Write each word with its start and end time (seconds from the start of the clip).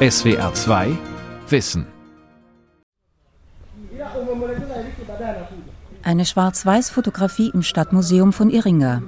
SWR 0.00 0.54
2 0.54 0.96
Wissen. 1.48 1.84
Eine 6.04 6.24
Schwarz-Weiß-Fotografie 6.24 7.50
im 7.52 7.64
Stadtmuseum 7.64 8.32
von 8.32 8.48
Iringa, 8.48 9.02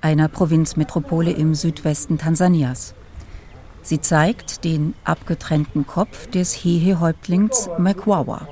einer 0.00 0.26
Provinzmetropole 0.26 1.30
im 1.30 1.54
Südwesten 1.54 2.18
Tansanias. 2.18 2.96
Sie 3.82 4.00
zeigt 4.00 4.64
den 4.64 4.94
abgetrennten 5.04 5.86
Kopf 5.86 6.26
des 6.26 6.52
Hehe-Häuptlings 6.54 7.70
Mekwawa. 7.78 8.48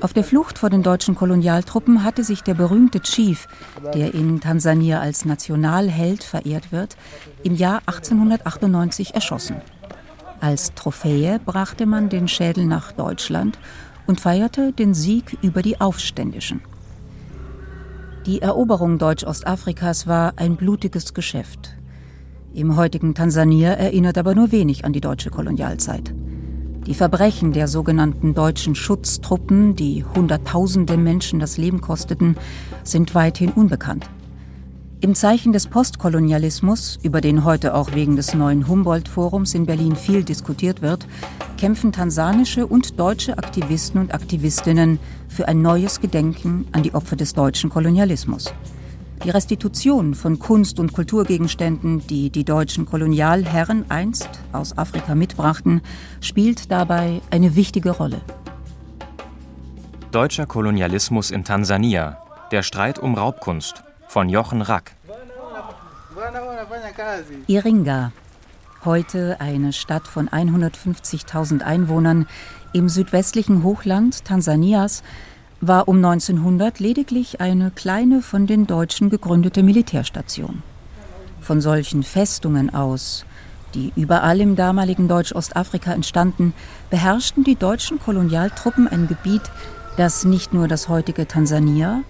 Auf 0.00 0.12
der 0.12 0.24
Flucht 0.24 0.58
vor 0.58 0.68
den 0.68 0.82
deutschen 0.82 1.14
Kolonialtruppen 1.14 2.02
hatte 2.02 2.24
sich 2.24 2.42
der 2.42 2.54
berühmte 2.54 2.98
Chief, 3.02 3.46
der 3.94 4.14
in 4.14 4.40
Tansania 4.40 4.98
als 4.98 5.24
Nationalheld 5.24 6.24
verehrt 6.24 6.72
wird, 6.72 6.96
im 7.44 7.54
Jahr 7.54 7.82
1898 7.86 9.14
erschossen. 9.14 9.62
Als 10.40 10.72
Trophäe 10.74 11.40
brachte 11.44 11.84
man 11.84 12.08
den 12.08 12.28
Schädel 12.28 12.64
nach 12.64 12.92
Deutschland 12.92 13.58
und 14.06 14.20
feierte 14.20 14.72
den 14.72 14.94
Sieg 14.94 15.36
über 15.42 15.62
die 15.62 15.80
Aufständischen. 15.80 16.60
Die 18.26 18.40
Eroberung 18.40 18.98
Deutsch-Ostafrikas 18.98 20.06
war 20.06 20.34
ein 20.36 20.56
blutiges 20.56 21.12
Geschäft. 21.14 21.74
Im 22.54 22.76
heutigen 22.76 23.14
Tansania 23.14 23.72
erinnert 23.72 24.16
aber 24.16 24.34
nur 24.34 24.52
wenig 24.52 24.84
an 24.84 24.92
die 24.92 25.00
deutsche 25.00 25.30
Kolonialzeit. 25.30 26.14
Die 26.86 26.94
Verbrechen 26.94 27.52
der 27.52 27.68
sogenannten 27.68 28.34
deutschen 28.34 28.74
Schutztruppen, 28.74 29.76
die 29.76 30.04
Hunderttausende 30.04 30.96
Menschen 30.96 31.38
das 31.38 31.58
Leben 31.58 31.80
kosteten, 31.80 32.36
sind 32.84 33.14
weithin 33.14 33.50
unbekannt. 33.50 34.08
Im 35.00 35.14
Zeichen 35.14 35.52
des 35.52 35.68
Postkolonialismus, 35.68 36.98
über 37.04 37.20
den 37.20 37.44
heute 37.44 37.74
auch 37.74 37.94
wegen 37.94 38.16
des 38.16 38.34
neuen 38.34 38.66
Humboldt-Forums 38.66 39.54
in 39.54 39.64
Berlin 39.64 39.94
viel 39.94 40.24
diskutiert 40.24 40.82
wird, 40.82 41.06
kämpfen 41.56 41.92
tansanische 41.92 42.66
und 42.66 42.98
deutsche 42.98 43.38
Aktivisten 43.38 44.00
und 44.00 44.12
Aktivistinnen 44.12 44.98
für 45.28 45.46
ein 45.46 45.62
neues 45.62 46.00
Gedenken 46.00 46.66
an 46.72 46.82
die 46.82 46.94
Opfer 46.94 47.14
des 47.14 47.32
deutschen 47.32 47.70
Kolonialismus. 47.70 48.52
Die 49.22 49.30
Restitution 49.30 50.14
von 50.14 50.40
Kunst- 50.40 50.80
und 50.80 50.92
Kulturgegenständen, 50.92 52.04
die 52.08 52.30
die 52.30 52.44
deutschen 52.44 52.84
Kolonialherren 52.84 53.88
einst 53.92 54.28
aus 54.52 54.76
Afrika 54.76 55.14
mitbrachten, 55.14 55.80
spielt 56.20 56.72
dabei 56.72 57.20
eine 57.30 57.54
wichtige 57.54 57.90
Rolle. 57.90 58.20
Deutscher 60.10 60.46
Kolonialismus 60.46 61.30
in 61.30 61.44
Tansania. 61.44 62.18
Der 62.50 62.62
Streit 62.64 62.98
um 62.98 63.14
Raubkunst 63.14 63.84
von 64.08 64.30
Jochen 64.30 64.62
Rack. 64.62 64.92
Iringa, 67.46 68.12
heute 68.84 69.36
eine 69.38 69.72
Stadt 69.74 70.08
von 70.08 70.30
150.000 70.30 71.62
Einwohnern 71.62 72.26
im 72.72 72.88
südwestlichen 72.88 73.62
Hochland 73.62 74.24
Tansanias, 74.24 75.02
war 75.60 75.88
um 75.88 75.96
1900 75.96 76.80
lediglich 76.80 77.40
eine 77.40 77.70
kleine 77.70 78.22
von 78.22 78.46
den 78.46 78.66
Deutschen 78.66 79.10
gegründete 79.10 79.62
Militärstation. 79.62 80.62
Von 81.40 81.60
solchen 81.60 82.02
Festungen 82.02 82.74
aus, 82.74 83.26
die 83.74 83.92
überall 83.94 84.40
im 84.40 84.56
damaligen 84.56 85.08
Deutsch-Ostafrika 85.08 85.92
entstanden, 85.92 86.54
beherrschten 86.88 87.44
die 87.44 87.56
deutschen 87.56 87.98
Kolonialtruppen 87.98 88.88
ein 88.88 89.06
Gebiet, 89.06 89.42
das 89.98 90.24
nicht 90.24 90.54
nur 90.54 90.66
das 90.66 90.88
heutige 90.88 91.26
Tansania, 91.26 92.02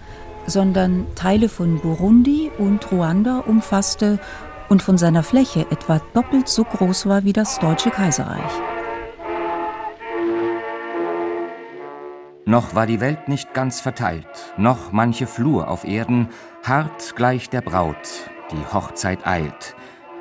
sondern 0.49 1.05
Teile 1.15 1.49
von 1.49 1.79
Burundi 1.79 2.51
und 2.57 2.91
Ruanda 2.91 3.39
umfasste 3.39 4.19
und 4.69 4.83
von 4.83 4.97
seiner 4.97 5.23
Fläche 5.23 5.65
etwa 5.71 6.01
doppelt 6.13 6.47
so 6.47 6.63
groß 6.63 7.07
war 7.07 7.23
wie 7.23 7.33
das 7.33 7.59
Deutsche 7.59 7.89
Kaiserreich. 7.89 8.51
Noch 12.45 12.73
war 12.73 12.87
die 12.87 12.99
Welt 12.99 13.27
nicht 13.27 13.53
ganz 13.53 13.79
verteilt, 13.79 14.25
noch 14.57 14.91
manche 14.91 15.27
Flur 15.27 15.67
auf 15.67 15.85
Erden, 15.85 16.29
hart 16.63 17.15
gleich 17.15 17.49
der 17.49 17.61
Braut, 17.61 18.09
die 18.51 18.73
Hochzeit 18.73 19.27
eilt, 19.27 19.75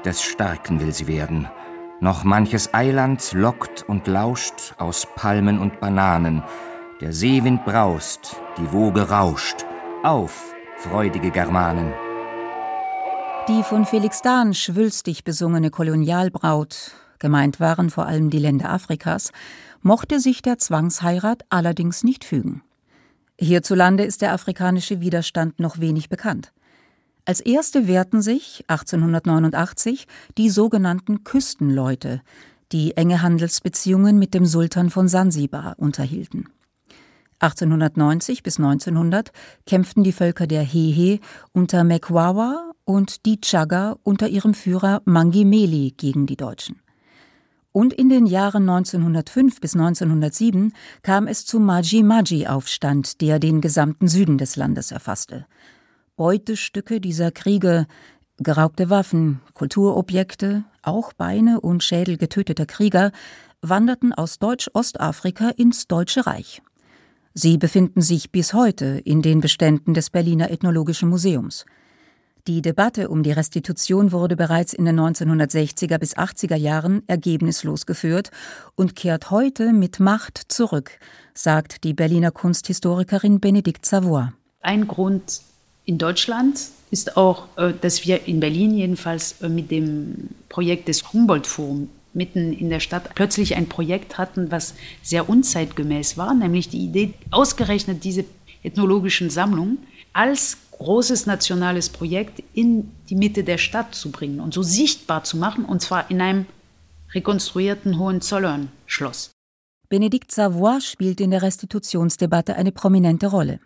des 0.05 0.22
Starken 0.22 0.78
will 0.81 0.93
sie 0.93 1.06
werden. 1.06 1.49
Noch 2.00 2.25
manches 2.25 2.75
Eiland 2.75 3.33
lockt 3.33 3.83
und 3.89 4.06
lauscht 4.06 4.75
aus 4.77 5.06
Palmen 5.16 5.59
und 5.59 5.81
Bananen, 5.81 6.43
der 7.00 7.12
Seewind 7.12 7.65
braust, 7.65 8.37
die 8.59 8.72
Woge 8.72 9.09
rauscht. 9.09 9.65
Auf, 10.09 10.55
freudige 10.79 11.31
Germanen! 11.31 11.93
Die 13.47 13.63
von 13.63 13.85
Felix 13.85 14.23
Dahn 14.23 14.55
schwülstig 14.55 15.23
besungene 15.23 15.69
Kolonialbraut, 15.69 16.93
gemeint 17.19 17.61
waren 17.61 17.91
vor 17.91 18.07
allem 18.07 18.31
die 18.31 18.39
Länder 18.39 18.71
Afrikas, 18.71 19.33
mochte 19.83 20.19
sich 20.19 20.41
der 20.41 20.57
Zwangsheirat 20.57 21.45
allerdings 21.51 22.05
nicht 22.05 22.25
fügen. 22.25 22.63
Hierzulande 23.39 24.03
ist 24.03 24.23
der 24.23 24.33
afrikanische 24.33 25.03
Widerstand 25.03 25.61
noch 25.61 25.79
wenig 25.79 26.09
bekannt. 26.09 26.55
Als 27.27 27.41
erste 27.41 27.87
wehrten 27.87 28.23
sich 28.23 28.65
1889 28.69 30.07
die 30.39 30.49
sogenannten 30.49 31.23
Küstenleute, 31.23 32.23
die 32.73 32.97
enge 32.97 33.21
Handelsbeziehungen 33.21 34.19
mit 34.19 34.33
dem 34.33 34.47
Sultan 34.47 34.89
von 34.89 35.07
Sansibar 35.07 35.75
unterhielten. 35.77 36.49
1890 37.41 38.43
bis 38.43 38.59
1900 38.59 39.31
kämpften 39.66 40.03
die 40.03 40.12
Völker 40.12 40.47
der 40.47 40.62
Hehe 40.62 41.21
unter 41.53 41.84
Mekwawa 41.84 42.72
und 42.84 43.26
die 43.26 43.41
Chaga 43.41 43.97
unter 44.03 44.28
ihrem 44.28 44.54
Führer 44.54 45.03
Mangimeli 45.04 45.94
gegen 45.97 46.27
die 46.27 46.37
Deutschen. 46.37 46.81
Und 47.71 47.93
in 47.93 48.09
den 48.09 48.27
Jahren 48.27 48.69
1905 48.69 49.60
bis 49.60 49.75
1907 49.75 50.72
kam 51.03 51.28
es 51.28 51.47
zum 51.47 51.65
Maji-Maji-Aufstand, 51.65 53.21
der 53.21 53.38
den 53.38 53.60
gesamten 53.60 54.09
Süden 54.09 54.38
des 54.38 54.56
Landes 54.56 54.91
erfasste. 54.91 55.47
Beutestücke 56.16 57.00
dieser 57.00 57.31
Kriege, 57.31 57.87
geraubte 58.38 58.91
Waffen, 58.91 59.41
Kulturobjekte, 59.54 60.65
auch 60.82 61.12
Beine 61.12 61.60
und 61.60 61.84
Schädel 61.84 62.16
getöteter 62.16 62.66
Krieger 62.66 63.12
wanderten 63.60 64.12
aus 64.12 64.38
Deutsch-Ostafrika 64.38 65.50
ins 65.50 65.87
Deutsche 65.87 66.27
Reich. 66.27 66.62
Sie 67.41 67.56
befinden 67.56 68.03
sich 68.03 68.32
bis 68.32 68.53
heute 68.53 69.00
in 69.04 69.22
den 69.22 69.41
Beständen 69.41 69.94
des 69.94 70.10
Berliner 70.10 70.50
Ethnologischen 70.50 71.09
Museums. 71.09 71.66
Die 72.49 72.62
Debatte 72.62 73.10
um 73.10 73.22
die 73.22 73.31
Restitution 73.31 74.10
wurde 74.10 74.34
bereits 74.34 74.72
in 74.72 74.87
den 74.87 74.99
1960er 74.99 75.98
bis 75.98 76.16
80er 76.16 76.56
Jahren 76.56 77.04
ergebnislos 77.06 77.87
geführt 77.87 78.32
und 78.75 78.97
kehrt 78.97 79.31
heute 79.31 79.72
mit 79.72 80.00
Macht 80.00 80.50
zurück, 80.50 80.98
sagt 81.32 81.84
die 81.84 81.94
Berliner 81.94 82.32
Kunsthistorikerin 82.32 83.38
Benedikt 83.38 83.87
Savoy. 83.87 84.31
Ein 84.60 84.88
Grund 84.88 85.43
in 85.84 85.97
Deutschland 85.97 86.59
ist 86.91 87.16
auch, 87.16 87.47
äh, 87.56 87.72
dass 87.81 88.04
wir 88.04 88.27
in 88.27 88.41
Berlin 88.41 88.75
jedenfalls 88.75 89.41
äh, 89.43 89.48
mit 89.48 89.71
dem 89.71 90.31
Projekt 90.48 90.88
des 90.88 91.12
Humboldt-Forums 91.12 91.88
mitten 92.19 92.53
in 92.53 92.69
der 92.69 92.81
Stadt 92.81 93.15
plötzlich 93.15 93.56
ein 93.56 93.71
Projekt 93.71 94.19
hatten, 94.19 94.51
was 94.51 94.75
sehr 95.03 95.31
unzeitgemäß 95.31 96.19
war, 96.19 96.34
nämlich 96.34 96.69
die 96.69 96.84
Idee, 96.84 97.15
ausgerechnet 97.31 98.05
diese 98.05 98.27
ethnologischen 98.62 99.31
Sammlungen 99.31 99.79
als 100.12 100.59
großes 100.73 101.25
nationales 101.27 101.89
Projekt 101.89 102.43
in 102.53 102.91
die 103.09 103.17
Mitte 103.17 103.43
der 103.45 103.59
Stadt 103.59 103.95
zu 103.95 104.11
bringen 104.11 104.41
und 104.41 104.53
so 104.53 104.62
sichtbar 104.62 105.25
zu 105.25 105.39
machen, 105.39 105.65
und 105.65 105.81
zwar 105.81 106.11
in 106.11 106.21
einem 106.21 106.47
rekonstruierten 107.15 107.99
Hohenzollern-Schloss. 107.99 109.31
Benedikt 109.89 110.31
Savoy 110.31 110.81
spielt 110.83 111.21
in 111.21 111.31
der 111.31 111.43
Restitutionsdebatte 111.43 112.55
eine 112.57 112.73
prominente 112.73 113.28
Rolle. 113.28 113.61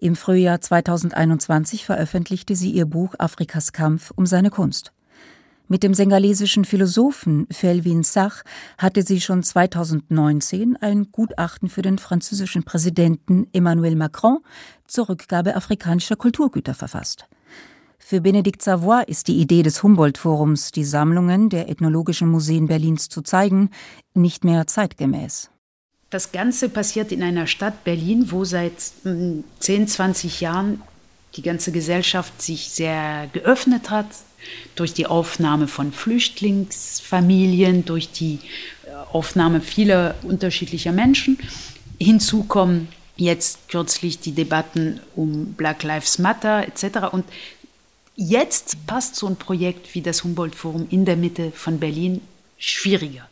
Im 0.00 0.16
Frühjahr 0.16 0.60
2021 0.60 1.84
veröffentlichte 1.84 2.56
sie 2.56 2.70
ihr 2.70 2.86
Buch 2.86 3.14
Afrikas 3.18 3.72
Kampf 3.72 4.10
um 4.16 4.26
seine 4.26 4.50
Kunst. 4.50 4.92
Mit 5.66 5.82
dem 5.82 5.94
sengalesischen 5.94 6.66
Philosophen 6.66 7.46
Felvin 7.50 8.02
Sach 8.02 8.42
hatte 8.76 9.02
sie 9.02 9.20
schon 9.20 9.42
2019 9.42 10.76
ein 10.76 11.10
Gutachten 11.10 11.70
für 11.70 11.80
den 11.80 11.96
französischen 11.96 12.64
Präsidenten 12.64 13.46
Emmanuel 13.54 13.96
Macron 13.96 14.40
zur 14.86 15.08
Rückgabe 15.08 15.56
afrikanischer 15.56 16.16
Kulturgüter 16.16 16.74
verfasst. 16.74 17.26
Für 17.98 18.20
Benedikt 18.20 18.60
Savoy 18.60 19.04
ist 19.06 19.28
die 19.28 19.40
Idee 19.40 19.62
des 19.62 19.82
Humboldt-Forums, 19.82 20.72
die 20.72 20.84
Sammlungen 20.84 21.48
der 21.48 21.70
Ethnologischen 21.70 22.28
Museen 22.28 22.66
Berlins 22.66 23.08
zu 23.08 23.22
zeigen, 23.22 23.70
nicht 24.12 24.44
mehr 24.44 24.66
zeitgemäß. 24.66 25.48
Das 26.10 26.30
Ganze 26.30 26.68
passiert 26.68 27.10
in 27.10 27.22
einer 27.22 27.46
Stadt 27.46 27.84
Berlin, 27.84 28.30
wo 28.30 28.44
seit 28.44 28.78
10, 28.78 29.44
hm, 29.66 29.88
20 29.88 30.42
Jahren 30.42 30.82
die 31.36 31.42
ganze 31.42 31.72
Gesellschaft 31.72 32.42
sich 32.42 32.68
sehr 32.68 33.28
geöffnet 33.32 33.88
hat, 33.88 34.06
durch 34.74 34.94
die 34.94 35.06
Aufnahme 35.06 35.68
von 35.68 35.92
Flüchtlingsfamilien, 35.92 37.84
durch 37.84 38.10
die 38.10 38.40
äh, 38.86 38.90
Aufnahme 39.12 39.60
vieler 39.60 40.14
unterschiedlicher 40.22 40.92
Menschen. 40.92 41.38
Hinzu 41.98 42.44
kommen 42.44 42.88
jetzt 43.16 43.68
kürzlich 43.68 44.18
die 44.18 44.32
Debatten 44.32 45.00
um 45.14 45.54
Black 45.54 45.82
Lives 45.82 46.18
Matter 46.18 46.66
etc. 46.66 47.12
Und 47.12 47.24
jetzt 48.16 48.86
passt 48.86 49.16
so 49.16 49.26
ein 49.26 49.36
Projekt 49.36 49.94
wie 49.94 50.02
das 50.02 50.24
Humboldt 50.24 50.54
Forum 50.54 50.86
in 50.90 51.04
der 51.04 51.16
Mitte 51.16 51.52
von 51.52 51.78
Berlin 51.78 52.20
schwieriger. 52.58 53.28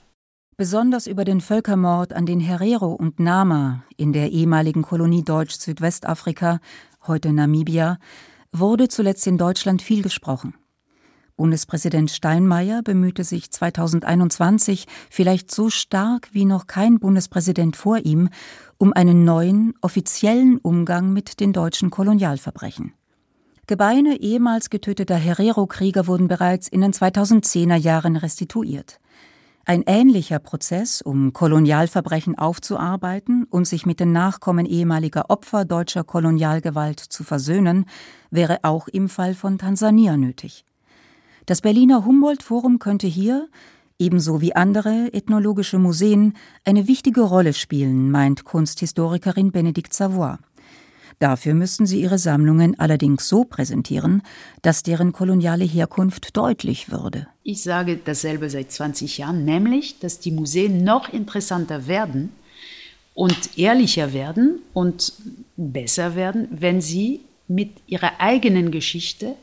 Besonders 0.57 1.07
über 1.07 1.25
den 1.25 1.41
Völkermord 1.41 2.13
an 2.13 2.27
den 2.27 2.39
Herero 2.39 2.93
und 2.93 3.19
Nama 3.19 3.83
in 3.97 4.13
der 4.13 4.31
ehemaligen 4.31 4.83
Kolonie 4.83 5.25
Deutsch-Südwestafrika, 5.25 6.61
heute 7.07 7.33
Namibia, 7.33 7.99
wurde 8.53 8.89
zuletzt 8.89 9.27
in 9.27 9.39
Deutschland 9.39 9.83
viel 9.83 10.03
gesprochen. 10.03 10.55
Bundespräsident 11.37 12.11
Steinmeier 12.11 12.83
bemühte 12.83 13.25
sich 13.25 13.51
2021 13.51 14.87
vielleicht 15.11 15.51
so 15.51 15.71
stark 15.71 16.29
wie 16.33 16.45
noch 16.45 16.67
kein 16.67 16.99
Bundespräsident 16.99 17.77
vor 17.77 17.99
ihm 17.99 18.29
um 18.79 18.93
einen 18.93 19.25
neuen, 19.25 19.75
offiziellen 19.81 20.59
Umgang 20.59 21.13
mit 21.13 21.41
den 21.41 21.53
deutschen 21.53 21.91
Kolonialverbrechen. 21.91 22.95
Gebeine 23.69 24.21
ehemals 24.21 24.71
getöteter 24.71 25.15
Herero-Krieger 25.15 26.09
wurden 26.09 26.27
bereits 26.27 26.67
in 26.67 26.81
den 26.81 26.93
2010er 26.93 27.77
Jahren 27.77 28.17
restituiert. 28.17 28.99
Ein 29.65 29.85
ähnlicher 29.87 30.41
Prozess, 30.41 31.01
um 31.01 31.33
Kolonialverbrechen 31.33 32.37
aufzuarbeiten 32.37 33.45
und 33.45 33.67
sich 33.69 33.87
mit 33.87 34.01
den 34.01 34.11
Nachkommen 34.11 34.67
ehemaliger 34.67 35.31
Opfer 35.31 35.65
deutscher 35.65 36.03
Kolonialgewalt 36.03 36.99
zu 36.99 37.23
versöhnen, 37.23 37.87
wäre 38.31 38.59
auch 38.63 38.89
im 38.89 39.09
Fall 39.09 39.35
von 39.35 39.59
Tansania 39.59 40.17
nötig. 40.17 40.65
Das 41.47 41.61
Berliner 41.61 42.05
Humboldt-Forum 42.05 42.79
könnte 42.79 43.09
hier, 43.09 43.49
ebenso 43.99 44.41
wie 44.41 44.55
andere 44.55 45.13
ethnologische 45.13 45.79
Museen, 45.79 46.35
eine 46.65 46.87
wichtige 46.87 47.23
Rolle 47.23 47.53
spielen, 47.53 48.13
meint 48.13 48.45
Kunsthistorikerin 48.45 49.51
Benedikt 49.51 49.93
Savoy. 49.93 50.37
Dafür 51.19 51.55
müssten 51.55 51.85
sie 51.85 52.01
ihre 52.01 52.19
Sammlungen 52.19 52.79
allerdings 52.79 53.29
so 53.29 53.45
präsentieren, 53.45 54.23
dass 54.63 54.85
deren 54.85 55.13
koloniale 55.13 55.65
Herkunft 55.65 56.37
deutlich 56.37 56.93
würde. 56.93 57.27
Ich 57.43 57.63
sage 57.65 57.97
dasselbe 57.97 58.49
seit 58.49 58.71
20 58.71 59.19
Jahren, 59.19 59.45
nämlich, 59.45 59.99
dass 59.99 60.21
die 60.21 60.33
Museen 60.33 60.85
noch 60.85 61.13
interessanter 61.13 61.89
werden 61.89 62.31
und 63.15 63.59
ehrlicher 63.59 64.13
werden 64.13 64.61
und 64.73 65.13
besser 65.57 66.15
werden, 66.15 66.47
wenn 66.53 66.81
sie 66.81 67.21
mit 67.49 67.71
ihrer 67.87 68.21
eigenen 68.21 68.71
Geschichte 68.71 69.35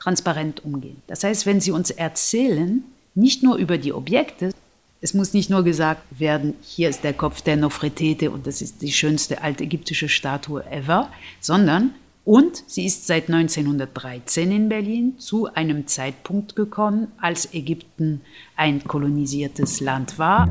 transparent 0.00 0.64
umgehen. 0.64 1.02
Das 1.06 1.24
heißt, 1.24 1.46
wenn 1.46 1.60
sie 1.60 1.70
uns 1.70 1.90
erzählen, 1.90 2.82
nicht 3.14 3.42
nur 3.42 3.56
über 3.56 3.78
die 3.78 3.92
Objekte, 3.92 4.52
es 5.00 5.14
muss 5.14 5.32
nicht 5.32 5.48
nur 5.48 5.62
gesagt 5.62 6.02
werden, 6.18 6.54
hier 6.62 6.88
ist 6.88 7.04
der 7.04 7.12
Kopf 7.12 7.40
der 7.40 7.56
Nofretete 7.56 8.30
und 8.30 8.46
das 8.46 8.62
ist 8.62 8.82
die 8.82 8.92
schönste 8.92 9.42
altägyptische 9.42 10.08
Statue 10.08 10.64
ever, 10.70 11.08
sondern 11.40 11.94
und 12.24 12.64
sie 12.66 12.84
ist 12.84 13.06
seit 13.06 13.30
1913 13.30 14.52
in 14.52 14.68
Berlin 14.68 15.14
zu 15.18 15.46
einem 15.54 15.86
Zeitpunkt 15.86 16.56
gekommen, 16.56 17.08
als 17.18 17.54
Ägypten 17.54 18.20
ein 18.54 18.84
kolonisiertes 18.84 19.80
Land 19.80 20.18
war. 20.18 20.50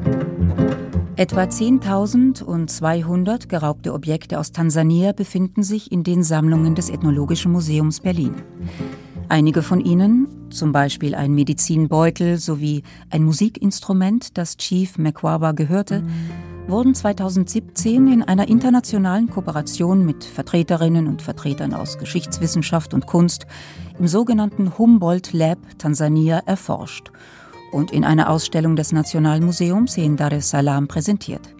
Etwa 1.18 1.44
10.200 1.44 3.48
geraubte 3.48 3.94
Objekte 3.94 4.40
aus 4.40 4.52
Tansania 4.52 5.12
befinden 5.12 5.62
sich 5.62 5.92
in 5.92 6.04
den 6.04 6.24
Sammlungen 6.24 6.74
des 6.74 6.90
Ethnologischen 6.90 7.52
Museums 7.52 8.00
Berlin. 8.00 8.34
Einige 9.30 9.62
von 9.62 9.82
ihnen, 9.82 10.28
zum 10.52 10.72
Beispiel 10.72 11.14
ein 11.14 11.34
Medizinbeutel 11.34 12.38
sowie 12.38 12.84
ein 13.10 13.24
Musikinstrument, 13.24 14.38
das 14.38 14.56
Chief 14.56 14.98
McQuarba 14.98 15.52
gehörte, 15.52 16.02
wurden 16.68 16.96
2017 16.96 18.08
in 18.08 18.24
einer 18.24 18.48
internationalen 18.48 19.30
Kooperation 19.30 20.06
mit 20.06 20.24
Vertreterinnen 20.24 21.08
und 21.08 21.22
Vertretern 21.22 21.74
aus 21.74 21.98
Geschichtswissenschaft 21.98 22.94
und 22.94 23.06
Kunst 23.06 23.48
im 24.00 24.08
sogenannten 24.08 24.78
Humboldt 24.78 25.34
Lab 25.34 25.60
Tansania 25.78 26.40
erforscht 26.46 27.12
und 27.74 27.92
in 27.92 28.06
einer 28.06 28.30
Ausstellung 28.30 28.78
des 28.78 28.94
Nationalmuseums 28.94 29.98
in 29.98 30.16
Dar 30.16 30.32
es 30.32 30.50
Salaam 30.50 30.88
präsentiert. 30.88 31.57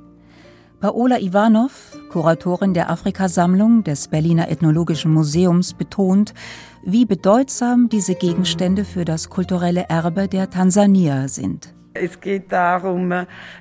Paola 0.80 1.20
Ivanov, 1.20 1.98
Kuratorin 2.10 2.76
der 2.76 2.92
Afrikasammlung 2.92 3.84
des 3.84 4.10
Berliner 4.10 4.52
Ethnologischen 4.52 5.12
Museums, 5.12 5.74
betont, 5.74 6.36
wie 6.84 7.06
bedeutsam 7.06 7.90
diese 7.90 8.14
Gegenstände 8.14 8.86
für 8.86 9.04
das 9.04 9.32
kulturelle 9.32 9.86
Erbe 9.90 10.28
der 10.28 10.52
Tansanier 10.52 11.30
sind. 11.30 11.74
Es 11.96 12.22
geht 12.22 12.52
darum, 12.52 13.12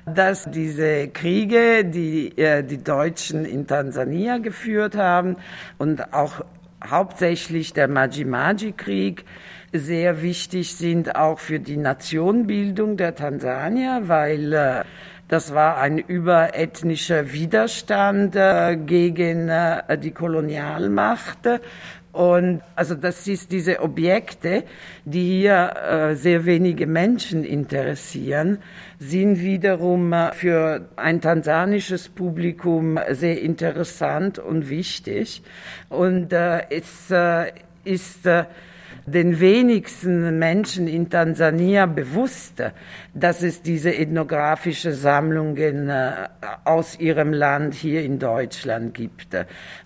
dass 0.05 0.51
diese 0.51 1.07
Kriege, 1.07 1.83
die 1.85 2.37
äh, 2.37 2.63
die 2.63 2.83
Deutschen 2.83 3.45
in 3.45 3.65
Tansania 3.65 4.37
geführt 4.37 4.95
haben 4.95 5.37
und 5.79 6.13
auch 6.13 6.45
hauptsächlich 6.87 7.73
der 7.73 7.87
Maji-Maji-Krieg 7.87 9.25
sehr 9.73 10.21
wichtig 10.21 10.75
sind 10.75 11.15
auch 11.15 11.39
für 11.39 11.59
die 11.59 11.77
Nationbildung 11.77 12.95
der 12.95 13.15
Tansanier, 13.15 14.03
weil 14.05 14.53
äh, 14.53 14.83
das 15.27 15.53
war 15.53 15.77
ein 15.77 15.97
überethnischer 15.97 17.31
Widerstand 17.33 18.35
äh, 18.35 18.77
gegen 18.77 19.51
die 20.01 20.11
Kolonialmacht 20.11 21.47
und 22.17 22.61
also 22.75 22.95
das 22.95 23.27
ist 23.27 23.51
diese 23.51 23.79
Objekte, 23.79 24.63
die 25.05 25.37
hier 25.41 25.71
äh, 25.75 26.15
sehr 26.15 26.45
wenige 26.45 26.87
Menschen 26.87 27.43
interessieren, 27.43 28.57
sind 28.97 29.39
wiederum 29.39 30.13
äh, 30.13 30.31
für 30.33 30.89
ein 30.95 31.21
tansanisches 31.21 32.09
Publikum 32.09 32.97
sehr 33.11 33.39
interessant 33.39 34.39
und 34.39 34.67
wichtig. 34.67 35.43
Und 35.89 36.33
äh, 36.33 36.63
es 36.71 37.11
äh, 37.11 37.51
ist 37.83 38.25
äh, 38.25 38.45
den 39.07 39.39
wenigsten 39.39 40.37
Menschen 40.37 40.87
in 40.87 41.09
Tansania 41.09 41.85
bewusst, 41.85 42.61
dass 43.13 43.41
es 43.41 43.61
diese 43.61 43.95
ethnografische 43.95 44.93
Sammlungen 44.93 45.89
äh, 45.89 46.11
aus 46.65 46.99
ihrem 46.99 47.31
Land 47.31 47.73
hier 47.73 48.03
in 48.03 48.19
Deutschland 48.19 48.93
gibt. 48.93 49.35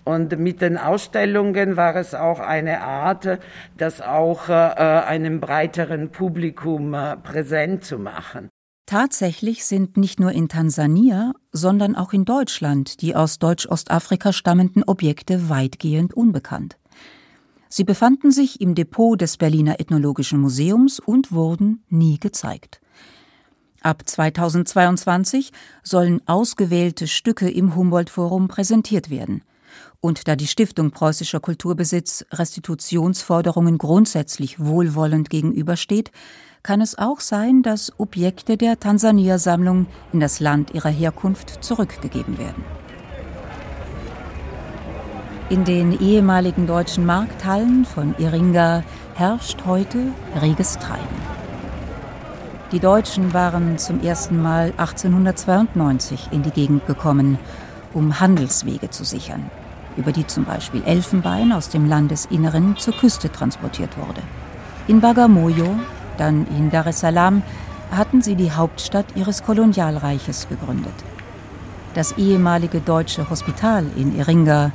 Und 0.02 0.38
mit 0.38 0.60
den 0.60 0.76
Ausstellungen 0.76 1.76
war 1.76 1.94
es 1.94 2.14
auch 2.14 2.40
eine 2.40 2.80
Art, 2.80 3.38
das 3.78 4.00
auch 4.00 4.48
äh, 4.48 4.52
einem 4.52 5.38
breiteren 5.38 6.10
Publikum 6.10 6.92
äh, 6.92 7.16
präsent 7.16 7.84
zu 7.84 8.00
machen. 8.00 8.48
Tatsächlich 8.86 9.64
sind 9.64 9.96
nicht 9.96 10.18
nur 10.18 10.32
in 10.32 10.48
Tansania, 10.48 11.32
sondern 11.52 11.94
auch 11.94 12.12
in 12.12 12.24
Deutschland 12.24 13.00
die 13.00 13.14
aus 13.14 13.38
Deutsch-Ostafrika 13.38 14.32
stammenden 14.32 14.82
Objekte 14.82 15.48
weitgehend 15.48 16.12
unbekannt. 16.12 16.76
Sie 17.74 17.84
befanden 17.84 18.32
sich 18.32 18.60
im 18.60 18.74
Depot 18.74 19.18
des 19.18 19.38
Berliner 19.38 19.80
Ethnologischen 19.80 20.38
Museums 20.38 21.00
und 21.00 21.32
wurden 21.32 21.82
nie 21.88 22.18
gezeigt. 22.18 22.82
Ab 23.80 24.02
2022 24.04 25.52
sollen 25.82 26.20
ausgewählte 26.26 27.06
Stücke 27.06 27.48
im 27.48 27.74
Humboldt-Forum 27.74 28.48
präsentiert 28.48 29.08
werden. 29.08 29.42
Und 30.00 30.28
da 30.28 30.36
die 30.36 30.48
Stiftung 30.48 30.90
Preußischer 30.90 31.40
Kulturbesitz 31.40 32.26
Restitutionsforderungen 32.30 33.78
grundsätzlich 33.78 34.60
wohlwollend 34.60 35.30
gegenübersteht, 35.30 36.12
kann 36.62 36.82
es 36.82 36.98
auch 36.98 37.20
sein, 37.20 37.62
dass 37.62 37.98
Objekte 37.98 38.58
der 38.58 38.80
Tansania-Sammlung 38.80 39.86
in 40.12 40.20
das 40.20 40.40
Land 40.40 40.74
ihrer 40.74 40.90
Herkunft 40.90 41.64
zurückgegeben 41.64 42.36
werden. 42.36 42.81
In 45.52 45.64
den 45.64 46.00
ehemaligen 46.00 46.66
deutschen 46.66 47.04
Markthallen 47.04 47.84
von 47.84 48.14
Iringa 48.16 48.82
herrscht 49.16 49.66
heute 49.66 49.98
reges 50.40 50.78
Treiben. 50.78 51.04
Die 52.72 52.80
Deutschen 52.80 53.34
waren 53.34 53.76
zum 53.76 54.00
ersten 54.00 54.40
Mal 54.40 54.72
1892 54.78 56.28
in 56.30 56.42
die 56.42 56.52
Gegend 56.52 56.86
gekommen, 56.86 57.38
um 57.92 58.18
Handelswege 58.18 58.88
zu 58.88 59.04
sichern, 59.04 59.50
über 59.98 60.10
die 60.10 60.26
zum 60.26 60.46
Beispiel 60.46 60.82
Elfenbein 60.86 61.52
aus 61.52 61.68
dem 61.68 61.86
Landesinneren 61.86 62.78
zur 62.78 62.96
Küste 62.96 63.30
transportiert 63.30 63.98
wurde. 63.98 64.22
In 64.88 65.02
Bagamoyo, 65.02 65.78
dann 66.16 66.46
in 66.56 66.70
Dar 66.70 66.86
es 66.86 67.00
Salaam, 67.00 67.42
hatten 67.90 68.22
sie 68.22 68.36
die 68.36 68.52
Hauptstadt 68.52 69.04
ihres 69.16 69.42
Kolonialreiches 69.42 70.48
gegründet. 70.48 70.94
Das 71.92 72.12
ehemalige 72.12 72.80
deutsche 72.80 73.28
Hospital 73.28 73.84
in 73.98 74.18
Iringa 74.18 74.72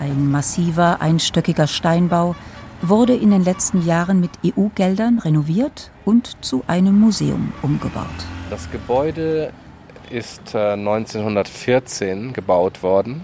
ein 0.00 0.30
massiver, 0.30 1.00
einstöckiger 1.00 1.66
Steinbau 1.66 2.34
wurde 2.82 3.14
in 3.14 3.30
den 3.30 3.42
letzten 3.42 3.84
Jahren 3.84 4.20
mit 4.20 4.30
EU-Geldern 4.44 5.18
renoviert 5.18 5.90
und 6.04 6.44
zu 6.44 6.62
einem 6.66 6.98
Museum 6.98 7.52
umgebaut. 7.62 8.06
Das 8.50 8.70
Gebäude 8.70 9.52
ist 10.10 10.54
1914 10.54 12.30
äh, 12.30 12.32
gebaut 12.32 12.82
worden, 12.82 13.22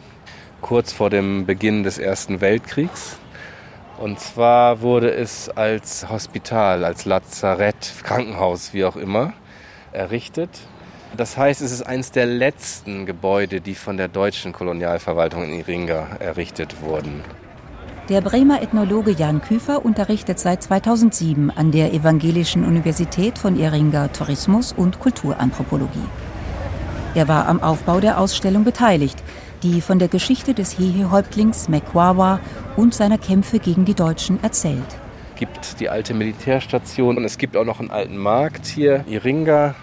kurz 0.61 0.93
vor 0.93 1.11
dem 1.11 1.47
Beginn 1.47 1.83
des 1.83 1.99
Ersten 1.99 2.41
Weltkriegs. 2.41 3.19
Und 3.99 4.19
zwar 4.19 4.81
wurde 4.81 5.13
es 5.13 5.49
als 5.49 6.09
Hospital, 6.11 6.85
als 6.85 7.05
Lazarett, 7.05 7.95
Krankenhaus, 8.03 8.75
wie 8.75 8.85
auch 8.85 8.97
immer, 8.97 9.33
errichtet 9.93 10.51
das 11.15 11.37
heißt, 11.37 11.61
es 11.63 11.73
ist 11.73 11.83
eines 11.83 12.11
der 12.11 12.27
letzten 12.27 13.07
Gebäude, 13.07 13.61
die 13.61 13.75
von 13.75 13.97
der 13.97 14.09
deutschen 14.09 14.53
Kolonialverwaltung 14.53 15.45
in 15.45 15.61
Iringa 15.61 16.17
errichtet 16.19 16.81
wurden. 16.81 17.23
Der 18.09 18.21
Bremer 18.21 18.61
Ethnologe 18.61 19.13
Jan 19.13 19.41
Küfer 19.41 19.85
unterrichtet 19.85 20.39
seit 20.39 20.63
2007 20.63 21.51
an 21.51 21.71
der 21.71 21.95
Evangelischen 21.95 22.65
Universität 22.65 23.39
von 23.39 23.59
Iringa 23.59 24.09
Tourismus 24.09 24.73
und 24.73 25.01
Kulturanthropologie. 25.01 26.07
Er 27.15 27.29
war 27.29 27.49
am 27.49 27.63
Aufbau 27.63 28.01
der 28.01 28.19
Ausstellung 28.19 28.65
beteiligt, 28.65 29.23
die 29.63 29.81
von 29.81 29.99
der 29.99 30.09
Geschichte 30.09 30.53
des 30.53 30.79
Hehe-Häuptlings 30.79 31.69
Mekwawa 31.69 32.41
und 32.77 32.93
seiner 32.93 33.17
Kämpfe 33.17 33.59
gegen 33.59 33.87
die 33.87 33.95
Deutschen 33.95 34.43
erzählt. 34.43 34.99
Es 35.33 35.41
gibt 35.41 35.81
die 35.81 35.89
alte 35.89 36.13
Militärstation 36.13 37.17
und 37.17 37.25
es 37.25 37.39
gibt 37.39 37.57
auch 37.57 37.65
noch 37.65 37.81
einen 37.81 37.91
alten 37.91 38.19
Markt 38.19 38.67
hier, 38.67 39.05
Iringa. 39.09 39.75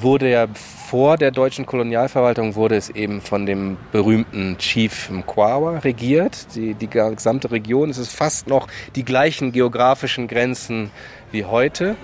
Wurde 0.00 0.30
ja 0.30 0.46
vor 0.88 1.18
der 1.18 1.30
deutschen 1.30 1.66
Kolonialverwaltung 1.66 2.54
wurde 2.54 2.76
es 2.76 2.88
eben 2.88 3.20
von 3.20 3.44
dem 3.44 3.76
berühmten 3.92 4.56
Chief 4.56 5.10
Mkwawa 5.10 5.80
regiert. 5.80 6.54
Die, 6.54 6.72
die 6.72 6.88
gesamte 6.88 7.50
Region, 7.50 7.90
es 7.90 7.98
ist 7.98 8.14
fast 8.14 8.46
noch 8.46 8.68
die 8.96 9.04
gleichen 9.04 9.52
geografischen 9.52 10.28
Grenzen 10.28 10.90
wie 11.30 11.44
heute. 11.44 11.96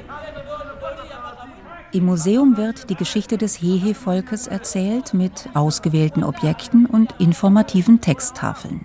Im 1.90 2.04
Museum 2.04 2.58
wird 2.58 2.90
die 2.90 2.94
Geschichte 2.94 3.38
des 3.38 3.62
Hehe-Volkes 3.62 4.48
erzählt 4.48 5.14
mit 5.14 5.48
ausgewählten 5.54 6.24
Objekten 6.24 6.84
und 6.84 7.14
informativen 7.18 8.02
Texttafeln. 8.02 8.84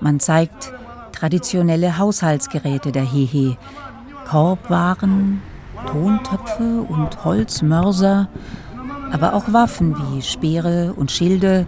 Man 0.00 0.20
zeigt 0.20 0.72
traditionelle 1.10 1.98
Haushaltsgeräte 1.98 2.92
der 2.92 3.04
Hehe, 3.04 3.56
Korbwaren, 4.28 5.42
Tontöpfe 5.86 6.82
und 6.88 7.24
Holzmörser, 7.24 8.28
aber 9.10 9.34
auch 9.34 9.52
Waffen 9.52 9.96
wie 9.96 10.22
Speere 10.22 10.94
und 10.94 11.10
Schilde, 11.10 11.66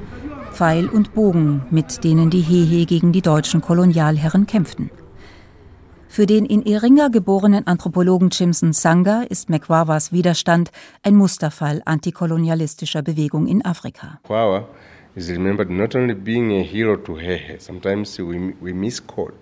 Pfeil 0.52 0.88
und 0.88 1.14
Bogen, 1.14 1.66
mit 1.71 2.04
denen 2.04 2.30
die 2.30 2.40
Hehe 2.40 2.87
gegen 2.87 3.12
die 3.12 3.23
deutschen 3.23 3.61
Kolonialherren 3.61 4.47
kämpften. 4.47 4.90
Für 6.09 6.26
den 6.26 6.47
in 6.47 6.62
Iringa 6.62 7.09
geborenen 7.09 7.66
Anthropologen 7.66 8.30
Chimson 8.30 8.73
Sanga 8.73 9.23
ist 9.23 9.50
Mekwawas 9.50 10.12
Widerstand 10.12 10.71
ein 11.02 11.16
Musterfall 11.16 11.83
antikolonialistischer 11.85 13.02
Bewegung 13.02 13.49
in 13.49 13.64
Afrika. 13.64 14.21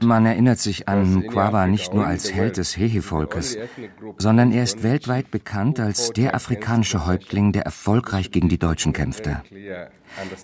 Man 0.00 0.26
erinnert 0.26 0.58
sich 0.58 0.88
an 0.88 1.14
Mkwawa 1.14 1.66
nicht 1.66 1.94
nur 1.94 2.06
als 2.06 2.32
Held 2.34 2.58
des 2.58 2.76
Hehe-Volkes, 2.76 3.56
sondern 4.18 4.52
er 4.52 4.64
ist 4.64 4.82
weltweit 4.82 5.30
bekannt 5.30 5.80
als 5.80 6.12
der 6.12 6.34
afrikanische 6.34 7.06
Häuptling, 7.06 7.52
der 7.52 7.62
erfolgreich 7.62 8.30
gegen 8.30 8.50
die 8.50 8.58
Deutschen 8.58 8.92
kämpfte. 8.92 9.42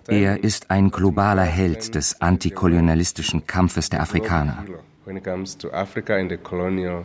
Er 0.07 0.43
ist 0.43 0.71
ein 0.71 0.91
globaler 0.91 1.43
Held 1.43 1.95
des 1.95 2.23
antikolonialistischen 2.23 3.47
Kampfes 3.47 3.91
der 3.91 4.01
Afrikaner 4.01 4.65
when 5.09 5.17
it 5.17 5.25
comes 5.25 5.57
to 5.57 5.73
Africa 5.73 6.19
in 6.19 6.29
the 6.29 6.37
colonial 6.37 7.05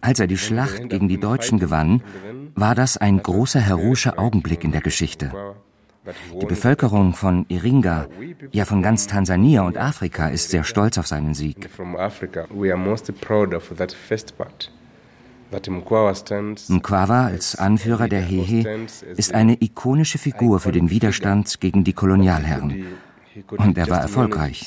als 0.00 0.20
er 0.20 0.26
die 0.28 0.38
Schlacht 0.38 0.88
gegen 0.90 1.08
die 1.08 1.18
Deutschen 1.18 1.58
gewann, 1.58 2.02
war 2.54 2.76
das 2.76 2.96
ein 2.96 3.20
großer 3.20 3.58
heroischer 3.58 4.16
Augenblick 4.16 4.62
in 4.62 4.70
der 4.70 4.80
Geschichte. 4.80 5.32
Die 6.40 6.46
Bevölkerung 6.46 7.14
von 7.14 7.46
Iringa, 7.48 8.06
ja 8.52 8.64
von 8.64 8.80
ganz 8.80 9.08
Tansania 9.08 9.62
und 9.62 9.76
Afrika, 9.76 10.28
ist 10.28 10.50
sehr 10.50 10.62
stolz 10.62 10.98
auf 10.98 11.08
seinen 11.08 11.34
Sieg. 11.34 11.68
Mkwawa 16.68 17.26
als 17.26 17.56
Anführer 17.56 18.08
der 18.08 18.20
Hehe 18.20 18.86
ist 19.16 19.34
eine 19.34 19.60
ikonische 19.60 20.18
Figur 20.18 20.60
für 20.60 20.72
den 20.72 20.90
Widerstand 20.90 21.58
gegen 21.58 21.82
die 21.82 21.92
Kolonialherren. 21.92 22.86
Und 23.48 23.78
er 23.78 23.88
war 23.88 24.00
erfolgreich. 24.00 24.66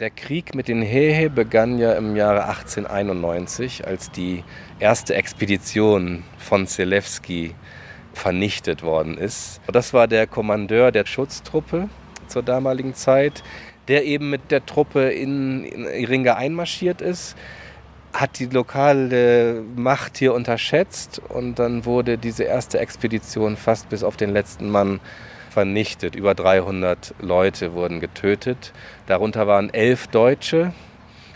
Der 0.00 0.10
Krieg 0.10 0.54
mit 0.54 0.68
den 0.68 0.82
Hehe 0.82 1.30
begann 1.30 1.78
ja 1.78 1.92
im 1.92 2.16
Jahre 2.16 2.44
1891, 2.48 3.86
als 3.86 4.10
die 4.10 4.42
erste 4.80 5.14
Expedition 5.14 6.24
von 6.38 6.66
Zelewski 6.66 7.54
vernichtet 8.12 8.82
worden 8.82 9.16
ist. 9.16 9.60
Das 9.70 9.94
war 9.94 10.08
der 10.08 10.26
Kommandeur 10.26 10.90
der 10.92 11.06
Schutztruppe 11.06 11.88
zur 12.26 12.42
damaligen 12.42 12.94
Zeit, 12.94 13.42
der 13.88 14.04
eben 14.04 14.30
mit 14.30 14.50
der 14.50 14.66
Truppe 14.66 15.10
in, 15.10 15.64
in 15.64 15.84
Iringa 15.86 16.34
einmarschiert 16.34 17.00
ist 17.00 17.36
hat 18.12 18.38
die 18.38 18.46
lokale 18.46 19.62
Macht 19.76 20.18
hier 20.18 20.34
unterschätzt 20.34 21.20
und 21.28 21.58
dann 21.58 21.84
wurde 21.84 22.18
diese 22.18 22.44
erste 22.44 22.78
Expedition 22.78 23.56
fast 23.56 23.88
bis 23.88 24.02
auf 24.02 24.16
den 24.16 24.30
letzten 24.30 24.70
Mann 24.70 25.00
vernichtet. 25.50 26.14
Über 26.14 26.34
300 26.34 27.14
Leute 27.20 27.74
wurden 27.74 28.00
getötet. 28.00 28.72
Darunter 29.06 29.46
waren 29.46 29.72
elf 29.72 30.06
Deutsche 30.08 30.72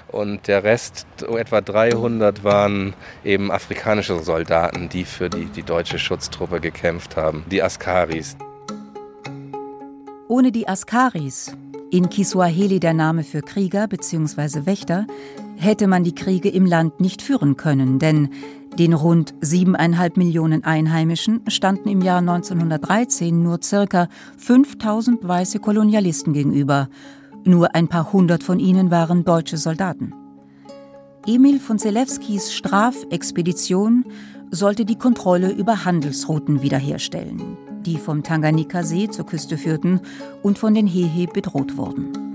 und 0.09 0.49
der 0.49 0.65
Rest, 0.65 1.07
etwa 1.29 1.61
300, 1.61 2.45
waren 2.45 2.95
eben 3.25 3.51
afrikanische 3.51 4.19
Soldaten, 4.23 4.89
die 4.89 5.05
für 5.05 5.29
die, 5.29 5.47
die 5.47 5.63
deutsche 5.63 5.99
Schutztruppe 5.99 6.61
gekämpft 6.61 7.17
haben, 7.17 7.45
die 7.51 7.63
Askaris. 7.63 8.37
Ohne 10.29 10.53
die 10.53 10.69
Askaris, 10.69 11.57
in 11.91 12.09
Kiswahili 12.11 12.81
der 12.81 12.95
Name 12.95 13.23
für 13.23 13.43
Krieger 13.43 13.87
bzw. 13.87 14.67
Wächter, 14.67 15.07
hätte 15.57 15.87
man 15.87 16.05
die 16.05 16.15
Kriege 16.15 16.49
im 16.49 16.67
Land 16.67 17.01
nicht 17.01 17.23
führen 17.23 17.57
können, 17.57 17.99
denn 17.99 18.31
den 18.79 18.93
rund 18.93 19.35
siebeneinhalb 19.41 20.17
Millionen 20.17 20.65
Einheimischen 20.65 21.41
standen 21.49 21.89
im 21.89 22.03
Jahr 22.03 22.19
1913 22.19 23.43
nur 23.43 23.61
circa 23.63 24.09
5000 24.37 25.27
weiße 25.27 25.61
Kolonialisten 25.61 26.33
gegenüber. 26.33 26.89
Nur 27.45 27.75
ein 27.75 27.89
paar 27.89 28.13
hundert 28.13 28.43
von 28.43 28.59
ihnen 28.59 28.91
waren 28.91 29.25
deutsche 29.25 29.57
Soldaten. 29.57 30.13
Emil 31.27 31.59
von 31.59 31.79
Zelewskis 31.79 32.53
Strafexpedition 32.53 34.05
sollte 34.51 34.85
die 34.85 34.99
Kontrolle 34.99 35.51
über 35.53 35.85
Handelsrouten 35.85 36.63
wiederherstellen, 36.63 37.57
die 37.85 37.99
vom 37.99 38.23
Tanganika-See 38.23 39.09
zur 39.09 39.27
Küste 39.27 39.57
führten 39.57 40.01
und 40.43 40.59
von 40.59 40.75
den 40.75 40.87
Hehe 40.87 41.27
bedroht 41.27 41.77
wurden. 41.77 42.26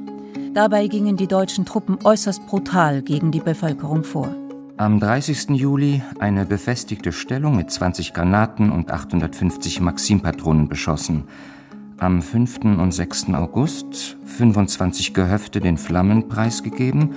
Dabei 0.53 0.87
gingen 0.87 1.15
die 1.15 1.27
deutschen 1.27 1.65
Truppen 1.65 1.99
äußerst 2.03 2.45
brutal 2.45 3.01
gegen 3.03 3.31
die 3.31 3.39
Bevölkerung 3.39 4.03
vor. 4.03 4.35
Am 4.75 4.99
30. 4.99 5.51
Juli 5.51 6.01
eine 6.19 6.45
befestigte 6.45 7.13
Stellung 7.13 7.55
mit 7.55 7.71
20 7.71 8.13
Granaten 8.13 8.69
und 8.69 8.91
850 8.91 9.79
Maximpatronen 9.79 10.67
beschossen. 10.67 11.23
Am 11.99 12.21
5. 12.21 12.65
und 12.65 12.91
6. 12.91 13.29
August 13.33 14.17
25 14.25 15.13
Gehöfte 15.13 15.61
den 15.61 15.77
Flammen 15.77 16.27
preisgegeben. 16.27 17.15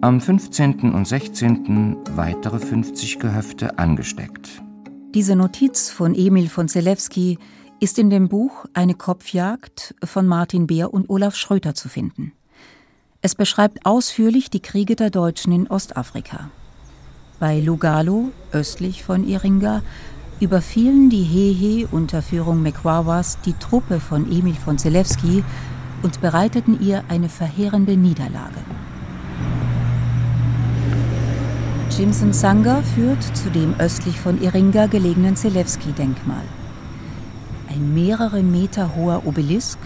Am 0.00 0.18
15. 0.18 0.94
und 0.94 1.06
16. 1.06 1.96
weitere 2.16 2.58
50 2.58 3.18
Gehöfte 3.18 3.78
angesteckt. 3.78 4.62
Diese 5.14 5.36
Notiz 5.36 5.90
von 5.90 6.14
Emil 6.14 6.48
von 6.48 6.68
Zelewski 6.68 7.38
ist 7.80 7.98
in 7.98 8.08
dem 8.08 8.30
Buch 8.30 8.64
Eine 8.72 8.94
Kopfjagd 8.94 9.94
von 10.02 10.26
Martin 10.26 10.66
Beer 10.66 10.94
und 10.94 11.10
Olaf 11.10 11.36
Schröter 11.36 11.74
zu 11.74 11.90
finden. 11.90 12.32
Es 13.24 13.36
beschreibt 13.36 13.86
ausführlich 13.86 14.50
die 14.50 14.60
Kriege 14.60 14.96
der 14.96 15.10
Deutschen 15.10 15.52
in 15.52 15.68
Ostafrika. 15.68 16.50
Bei 17.38 17.60
Lugalo, 17.60 18.32
östlich 18.50 19.04
von 19.04 19.22
Iringa, 19.24 19.82
überfielen 20.40 21.08
die 21.08 21.22
Hehe 21.22 21.86
unter 21.92 22.20
Führung 22.20 22.62
Mekwawas 22.62 23.38
die 23.44 23.52
Truppe 23.52 24.00
von 24.00 24.28
Emil 24.32 24.56
von 24.56 24.76
Zelewski 24.76 25.44
und 26.02 26.20
bereiteten 26.20 26.80
ihr 26.82 27.04
eine 27.08 27.28
verheerende 27.28 27.96
Niederlage. 27.96 28.58
Jimson 31.96 32.32
Sanga 32.32 32.82
führt 32.82 33.22
zu 33.36 33.50
dem 33.50 33.74
östlich 33.78 34.18
von 34.18 34.42
Iringa 34.42 34.86
gelegenen 34.86 35.36
Zelewski-Denkmal. 35.36 36.42
Ein 37.68 37.94
mehrere 37.94 38.42
Meter 38.42 38.96
hoher 38.96 39.24
Obelisk 39.26 39.78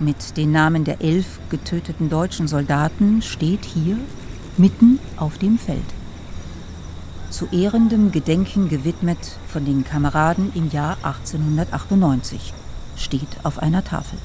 mit 0.00 0.36
den 0.36 0.52
Namen 0.52 0.84
der 0.84 1.00
elf 1.00 1.40
getöteten 1.50 2.08
deutschen 2.08 2.48
Soldaten 2.48 3.22
steht 3.22 3.64
hier 3.64 3.96
mitten 4.56 4.98
auf 5.16 5.38
dem 5.38 5.58
Feld. 5.58 5.84
Zu 7.30 7.46
ehrendem 7.52 8.10
Gedenken 8.10 8.68
gewidmet 8.68 9.38
von 9.46 9.64
den 9.64 9.84
Kameraden 9.84 10.50
im 10.54 10.70
Jahr 10.70 10.96
1898 11.02 12.52
steht 12.96 13.28
auf 13.42 13.58
einer 13.58 13.84
Tafel. 13.84 14.18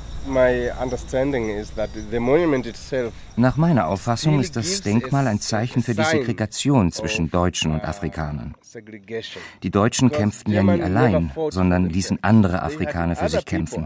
Nach 3.36 3.58
meiner 3.58 3.88
Auffassung 3.88 4.40
ist 4.40 4.56
das 4.56 4.82
Denkmal 4.82 5.28
ein 5.28 5.40
Zeichen 5.40 5.84
für 5.84 5.94
die 5.94 6.04
Segregation 6.04 6.92
zwischen 6.92 7.30
Deutschen 7.30 7.72
und 7.72 7.84
Afrikanern. 7.84 8.56
Die 9.64 9.72
Deutschen 9.72 10.12
kämpften 10.12 10.54
ja 10.54 10.64
nie 10.64 10.82
allein, 10.82 11.32
sondern 11.50 11.90
ließen 11.90 12.20
andere 12.22 12.62
Afrikaner 12.62 13.16
für 13.16 13.30
sich 13.30 13.46
kämpfen. 13.46 13.86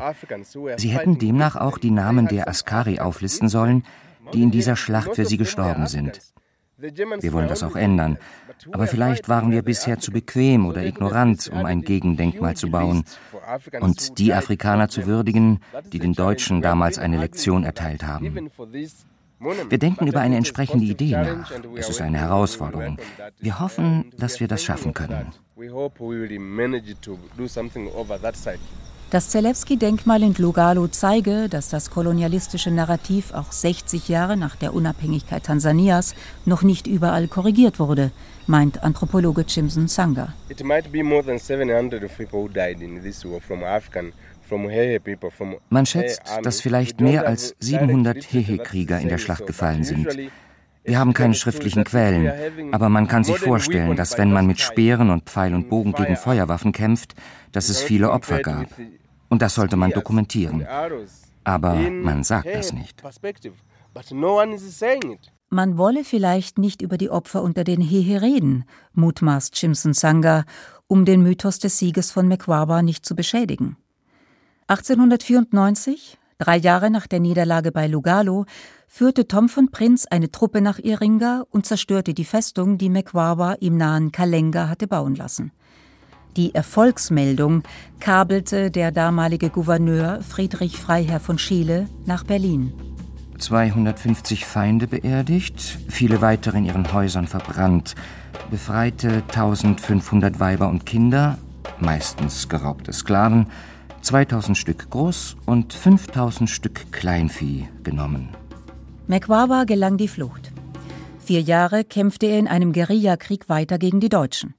Sie 0.77 0.89
hätten 0.89 1.17
demnach 1.17 1.55
auch 1.55 1.77
die 1.77 1.91
Namen 1.91 2.27
der 2.27 2.47
Askari 2.47 2.99
auflisten 2.99 3.49
sollen, 3.49 3.83
die 4.33 4.43
in 4.43 4.51
dieser 4.51 4.75
Schlacht 4.75 5.15
für 5.15 5.25
sie 5.25 5.37
gestorben 5.37 5.87
sind. 5.87 6.19
Wir 6.77 7.33
wollen 7.33 7.47
das 7.47 7.63
auch 7.63 7.75
ändern. 7.75 8.17
Aber 8.71 8.85
vielleicht 8.85 9.29
waren 9.29 9.51
wir 9.51 9.63
bisher 9.63 9.97
zu 9.97 10.11
bequem 10.11 10.67
oder 10.67 10.83
ignorant, 10.83 11.49
um 11.51 11.65
ein 11.65 11.81
Gegendenkmal 11.81 12.55
zu 12.55 12.69
bauen 12.69 13.03
und 13.79 14.19
die 14.19 14.33
Afrikaner 14.33 14.87
zu 14.87 15.07
würdigen, 15.07 15.59
die 15.91 15.99
den 15.99 16.13
Deutschen 16.13 16.61
damals 16.61 16.99
eine 16.99 17.17
Lektion 17.17 17.63
erteilt 17.63 18.03
haben. 18.03 18.51
Wir 19.69 19.77
denken 19.77 20.07
über 20.07 20.21
eine 20.21 20.35
entsprechende 20.37 20.85
Idee 20.85 21.11
nach. 21.11 21.51
Es 21.75 21.89
ist 21.89 22.01
eine 22.01 22.19
Herausforderung. 22.19 22.97
Wir 23.39 23.59
hoffen, 23.59 24.11
dass 24.17 24.39
wir 24.39 24.47
das 24.47 24.63
schaffen 24.63 24.93
können. 24.93 25.33
Das 29.09 29.29
Zelewski-Denkmal 29.29 30.21
in 30.21 30.33
Lugalo 30.33 30.85
zeige, 30.89 31.47
dass 31.47 31.69
das 31.69 31.89
kolonialistische 31.91 32.71
Narrativ 32.71 33.33
auch 33.33 33.53
60 33.53 34.09
Jahre 34.09 34.35
nach 34.35 34.57
der 34.57 34.73
Unabhängigkeit 34.73 35.43
Tansanias 35.43 36.13
noch 36.43 36.61
nicht 36.61 36.87
überall 36.87 37.29
korrigiert 37.29 37.79
wurde, 37.79 38.11
meint 38.47 38.83
Anthropologe 38.83 39.45
Chimson 39.45 39.87
Sanga. 39.87 40.33
Man 45.69 45.85
schätzt, 45.85 46.21
dass 46.43 46.61
vielleicht 46.61 46.99
mehr 46.99 47.27
als 47.27 47.55
700 47.59 48.23
Hehe-Krieger 48.23 48.99
in 48.99 49.07
der 49.07 49.17
Schlacht 49.19 49.47
gefallen 49.47 49.85
sind. 49.85 50.29
Wir 50.87 50.99
haben 50.99 51.13
keine 51.13 51.33
schriftlichen 51.33 51.83
Quellen, 51.83 52.73
aber 52.73 52.87
man 52.87 53.07
kann 53.07 53.25
sich 53.25 53.37
vorstellen, 53.37 53.97
dass 53.97 54.17
wenn 54.17 54.31
man 54.31 54.47
mit 54.47 54.61
Speeren 54.61 55.09
und 55.09 55.25
Pfeil 55.29 55.53
und 55.53 55.69
Bogen 55.69 55.91
gegen 55.91 56.15
Feuerwaffen 56.15 56.71
kämpft, 56.71 57.13
dass 57.51 57.67
es 57.67 57.81
viele 57.81 58.09
Opfer 58.09 58.39
gab. 58.39 58.67
Und 59.27 59.41
das 59.41 59.55
sollte 59.55 59.75
man 59.75 59.91
dokumentieren. 59.91 60.65
Aber 61.43 61.75
man 61.75 62.23
sagt 62.23 62.47
das 62.53 62.71
nicht. 62.71 63.03
Man 65.49 65.77
wolle 65.77 66.03
vielleicht 66.05 66.57
nicht 66.57 66.81
über 66.81 66.97
die 66.97 67.09
Opfer 67.09 67.41
unter 67.43 67.65
den 67.65 67.81
Hehe 67.81 68.21
reden, 68.21 68.63
mutmaßt 68.93 69.55
Chimson 69.55 69.93
Sanga, 69.93 70.45
um 70.87 71.03
den 71.03 71.21
Mythos 71.21 71.59
des 71.59 71.77
Sieges 71.77 72.11
von 72.11 72.29
Mekwaba 72.29 72.81
nicht 72.81 73.05
zu 73.05 73.13
beschädigen. 73.15 73.75
1894, 74.67 76.17
drei 76.37 76.57
Jahre 76.57 76.89
nach 76.89 77.07
der 77.07 77.19
Niederlage 77.19 77.71
bei 77.71 77.87
Lugalo, 77.87 78.45
führte 78.87 79.27
Tom 79.27 79.49
von 79.49 79.69
Prinz 79.71 80.05
eine 80.05 80.31
Truppe 80.31 80.61
nach 80.61 80.79
Iringa 80.79 81.43
und 81.49 81.65
zerstörte 81.65 82.13
die 82.13 82.25
Festung, 82.25 82.77
die 82.77 82.89
Mekwawa 82.89 83.53
im 83.53 83.77
nahen 83.77 84.11
Kalenga 84.11 84.69
hatte 84.69 84.87
bauen 84.87 85.15
lassen. 85.15 85.51
Die 86.35 86.53
Erfolgsmeldung 86.53 87.63
kabelte 87.99 88.69
der 88.69 88.91
damalige 88.91 89.49
Gouverneur 89.49 90.21
Friedrich 90.21 90.77
Freiherr 90.77 91.19
von 91.19 91.39
Schiele 91.39 91.87
nach 92.05 92.23
Berlin. 92.23 92.73
250 93.39 94.45
Feinde 94.45 94.87
beerdigt, 94.87 95.79
viele 95.89 96.21
weitere 96.21 96.59
in 96.59 96.65
ihren 96.65 96.91
Häusern 96.93 97.27
verbrannt, 97.27 97.95
befreite 98.51 99.23
1500 99.27 100.39
Weiber 100.39 100.69
und 100.69 100.85
Kinder, 100.85 101.37
meistens 101.79 102.49
geraubte 102.49 102.93
Sklaven, 102.93 103.47
2000 104.07 104.57
Stück 104.57 104.87
Groß- 104.89 105.35
und 105.45 105.73
5000 105.73 106.49
Stück 106.49 106.93
Kleinvieh 106.93 107.67
genommen. 107.83 108.29
Mekwawa 109.07 109.65
gelang 109.65 109.97
die 109.97 110.07
Flucht. 110.07 110.53
Vier 111.19 111.41
Jahre 111.41 111.83
kämpfte 111.83 112.27
er 112.27 112.39
in 112.39 112.47
einem 112.47 112.71
Guerillakrieg 112.71 113.49
weiter 113.49 113.77
gegen 113.77 113.99
die 113.99 114.07
Deutschen. 114.07 114.53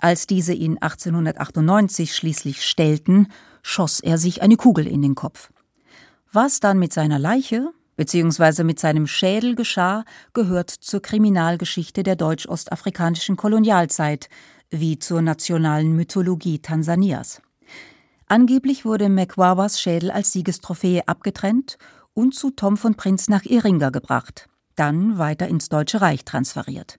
Als 0.00 0.26
diese 0.26 0.52
ihn 0.52 0.76
1898 0.82 2.14
schließlich 2.14 2.62
stellten, 2.62 3.28
schoss 3.62 4.00
er 4.00 4.18
sich 4.18 4.42
eine 4.42 4.56
Kugel 4.56 4.86
in 4.86 5.00
den 5.00 5.14
Kopf. 5.14 5.50
Was 6.30 6.60
dann 6.60 6.78
mit 6.78 6.92
seiner 6.92 7.18
Leiche 7.18 7.70
bzw. 7.96 8.64
mit 8.64 8.78
seinem 8.78 9.06
Schädel 9.06 9.54
geschah, 9.54 10.04
gehört 10.34 10.68
zur 10.68 11.00
Kriminalgeschichte 11.00 12.02
der 12.02 12.16
deutsch-ostafrikanischen 12.16 13.38
Kolonialzeit 13.38 14.28
wie 14.68 14.98
zur 14.98 15.22
nationalen 15.22 15.96
Mythologie 15.96 16.58
Tansanias. 16.58 17.40
Angeblich 18.26 18.84
wurde 18.84 19.08
Mekwawas 19.08 19.80
Schädel 19.80 20.10
als 20.10 20.32
Siegestrophäe 20.32 21.06
abgetrennt 21.06 21.76
und 22.14 22.34
zu 22.34 22.50
Tom 22.50 22.76
von 22.76 22.94
Prinz 22.94 23.28
nach 23.28 23.44
Iringa 23.44 23.90
gebracht, 23.90 24.48
dann 24.76 25.18
weiter 25.18 25.46
ins 25.48 25.68
Deutsche 25.68 26.00
Reich 26.00 26.24
transferiert. 26.24 26.98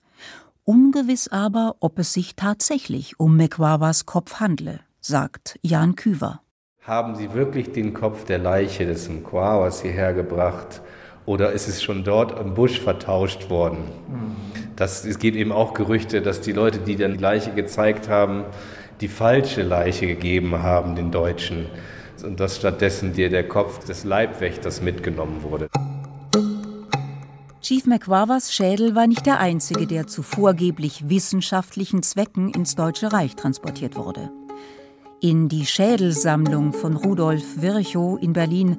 Ungewiss 0.63 1.27
aber, 1.27 1.75
ob 1.79 1.99
es 1.99 2.13
sich 2.13 2.35
tatsächlich 2.35 3.19
um 3.19 3.37
Mekwawas 3.37 4.05
Kopf 4.05 4.39
handle, 4.39 4.79
sagt 4.99 5.59
Jan 5.61 5.95
Küver. 5.95 6.41
Haben 6.81 7.15
Sie 7.15 7.33
wirklich 7.33 7.71
den 7.71 7.93
Kopf 7.93 8.25
der 8.25 8.37
Leiche 8.37 8.85
des 8.85 9.09
Mkwawas 9.09 9.81
hierher 9.81 10.13
gebracht 10.13 10.81
oder 11.25 11.51
ist 11.51 11.67
es 11.67 11.81
schon 11.81 12.03
dort 12.03 12.39
im 12.39 12.53
Busch 12.53 12.79
vertauscht 12.79 13.49
worden? 13.49 13.79
Das, 14.75 15.03
es 15.05 15.17
geht 15.17 15.35
eben 15.35 15.51
auch 15.51 15.73
Gerüchte, 15.73 16.21
dass 16.21 16.41
die 16.41 16.51
Leute, 16.51 16.79
die 16.79 16.95
dann 16.95 17.13
die 17.13 17.19
Leiche 17.19 17.51
gezeigt 17.51 18.09
haben, 18.09 18.43
die 19.01 19.07
falsche 19.07 19.61
Leiche 19.61 20.07
gegeben 20.07 20.61
haben, 20.61 20.95
den 20.95 21.11
Deutschen 21.11 21.67
und 22.23 22.39
dass 22.39 22.57
stattdessen 22.57 23.13
dir 23.13 23.29
der 23.29 23.47
Kopf 23.47 23.85
des 23.85 24.03
Leibwächters 24.03 24.81
mitgenommen 24.81 25.43
wurde. 25.43 25.67
Chief 27.61 27.85
McWavers 27.87 28.53
Schädel 28.53 28.95
war 28.95 29.07
nicht 29.07 29.25
der 29.25 29.39
einzige, 29.39 29.87
der 29.87 30.05
zu 30.05 30.21
vorgeblich 30.21 31.09
wissenschaftlichen 31.09 32.03
Zwecken 32.03 32.51
ins 32.51 32.75
Deutsche 32.75 33.11
Reich 33.11 33.35
transportiert 33.35 33.95
wurde. 33.95 34.31
In 35.19 35.49
die 35.49 35.65
Schädelsammlung 35.65 36.73
von 36.73 36.95
Rudolf 36.95 37.61
Virchow 37.61 38.21
in 38.21 38.33
Berlin 38.33 38.77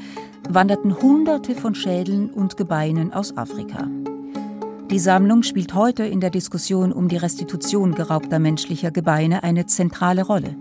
wanderten 0.49 0.97
Hunderte 1.03 1.57
von 1.57 1.75
Schädeln 1.75 2.31
und 2.31 2.57
Gebeinen 2.57 3.13
aus 3.13 3.37
Afrika. 3.37 3.89
Die 4.90 5.01
Sammlung 5.01 5.42
spielt 5.42 5.75
heute 5.75 6.05
in 6.05 6.20
der 6.20 6.31
Diskussion 6.31 6.92
um 6.92 7.09
die 7.09 7.16
Restitution 7.16 7.96
geraubter 7.96 8.38
menschlicher 8.38 8.92
Gebeine 8.92 9.42
eine 9.42 9.66
zentrale 9.66 10.22
Rolle. 10.22 10.55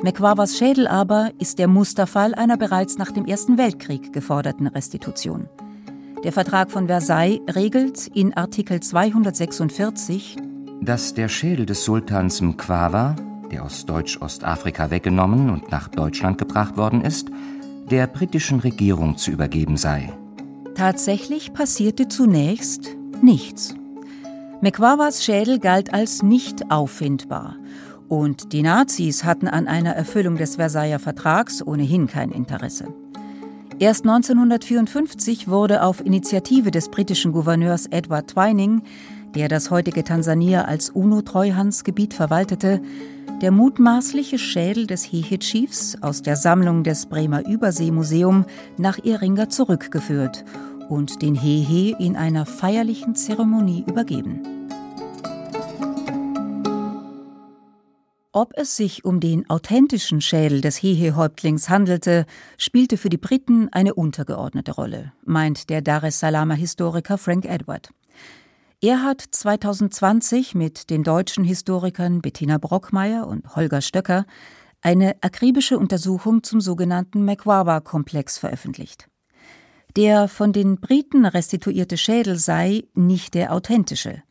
McWavers 0.00 0.56
Schädel 0.56 0.86
aber 0.86 1.32
ist 1.40 1.58
der 1.58 1.66
Musterfall 1.66 2.36
einer 2.36 2.56
bereits 2.56 2.98
nach 2.98 3.10
dem 3.10 3.24
Ersten 3.24 3.58
Weltkrieg 3.58 4.12
geforderten 4.12 4.68
Restitution. 4.68 5.48
Der 6.22 6.32
Vertrag 6.32 6.70
von 6.70 6.86
Versailles 6.86 7.40
regelt 7.52 8.06
in 8.14 8.32
Artikel 8.32 8.78
246, 8.78 10.36
dass 10.80 11.14
der 11.14 11.28
Schädel 11.28 11.66
des 11.66 11.84
Sultans 11.84 12.40
Mkwawa, 12.40 13.16
der 13.50 13.64
aus 13.64 13.86
Deutsch-Ostafrika 13.86 14.92
weggenommen 14.92 15.50
und 15.50 15.72
nach 15.72 15.88
Deutschland 15.88 16.38
gebracht 16.38 16.76
worden 16.76 17.02
ist, 17.02 17.28
der 17.90 18.06
britischen 18.06 18.60
Regierung 18.60 19.16
zu 19.16 19.32
übergeben 19.32 19.76
sei. 19.76 20.12
Tatsächlich 20.76 21.52
passierte 21.52 22.06
zunächst 22.06 22.97
nichts. 23.22 23.74
Mekwawas 24.60 25.24
Schädel 25.24 25.58
galt 25.58 25.94
als 25.94 26.22
nicht 26.22 26.70
auffindbar 26.70 27.56
und 28.08 28.52
die 28.52 28.62
Nazis 28.62 29.24
hatten 29.24 29.46
an 29.48 29.68
einer 29.68 29.92
Erfüllung 29.92 30.36
des 30.36 30.56
Versailler 30.56 30.98
Vertrags 30.98 31.64
ohnehin 31.64 32.06
kein 32.06 32.30
Interesse. 32.30 32.86
Erst 33.78 34.04
1954 34.04 35.46
wurde 35.46 35.84
auf 35.84 36.04
Initiative 36.04 36.70
des 36.72 36.88
britischen 36.88 37.32
Gouverneurs 37.32 37.86
Edward 37.86 38.30
Twining, 38.30 38.82
der 39.34 39.48
das 39.48 39.70
heutige 39.70 40.02
Tansania 40.02 40.64
als 40.64 40.90
UNO-Treuhandsgebiet 40.90 42.14
verwaltete, 42.14 42.80
der 43.40 43.52
mutmaßliche 43.52 44.38
Schädel 44.38 44.88
des 44.88 45.04
Hehe-Chiefs 45.04 45.98
aus 46.00 46.22
der 46.22 46.34
Sammlung 46.34 46.82
des 46.82 47.06
Bremer 47.06 47.46
Überseemuseum 47.46 48.46
nach 48.78 48.98
Iringa 49.04 49.48
zurückgeführt 49.48 50.44
und 50.88 51.22
den 51.22 51.34
Hehe 51.34 51.96
in 51.98 52.16
einer 52.16 52.46
feierlichen 52.46 53.14
Zeremonie 53.14 53.84
übergeben. 53.86 54.58
Ob 58.32 58.52
es 58.56 58.76
sich 58.76 59.04
um 59.04 59.20
den 59.20 59.50
authentischen 59.50 60.20
Schädel 60.20 60.60
des 60.60 60.76
Hehe-Häuptlings 60.76 61.68
handelte, 61.68 62.24
spielte 62.56 62.96
für 62.96 63.08
die 63.08 63.16
Briten 63.16 63.68
eine 63.72 63.94
untergeordnete 63.94 64.72
Rolle, 64.72 65.12
meint 65.24 65.70
der 65.70 65.82
Dar 65.82 66.04
es 66.04 66.20
Salamer 66.20 66.54
Historiker 66.54 67.18
Frank 67.18 67.46
Edward. 67.46 67.90
Er 68.80 69.02
hat 69.02 69.20
2020 69.28 70.54
mit 70.54 70.88
den 70.88 71.02
deutschen 71.02 71.42
Historikern 71.42 72.20
Bettina 72.20 72.58
Brockmeier 72.58 73.26
und 73.26 73.56
Holger 73.56 73.80
Stöcker 73.80 74.24
eine 74.82 75.16
akribische 75.20 75.76
Untersuchung 75.76 76.44
zum 76.44 76.60
sogenannten 76.60 77.24
Mekwawa-Komplex 77.24 78.38
veröffentlicht. 78.38 79.07
Der 79.98 80.28
von 80.28 80.52
den 80.52 80.78
Briten 80.78 81.26
restituierte 81.26 81.96
Schädel 81.96 82.36
sei 82.36 82.84
nicht 82.94 83.34
der 83.34 83.52
authentische 83.52 84.22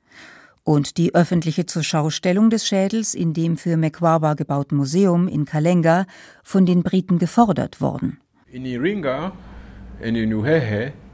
und 0.63 0.95
die 0.95 1.13
öffentliche 1.13 1.65
Zurschaustellung 1.65 2.49
des 2.49 2.65
Schädels 2.65 3.13
in 3.13 3.33
dem 3.33 3.57
für 3.57 3.75
Mekwawa 3.75 4.35
gebauten 4.35 4.77
Museum 4.77 5.27
in 5.27 5.43
Kalenga 5.43 6.05
von 6.41 6.65
den 6.65 6.83
Briten 6.83 7.19
gefordert 7.19 7.81
worden. 7.81 8.21
In 8.49 8.63
Iringa 8.63 9.33
in 10.01 10.33
Uhehe 10.33 10.93
uh, 10.93 11.06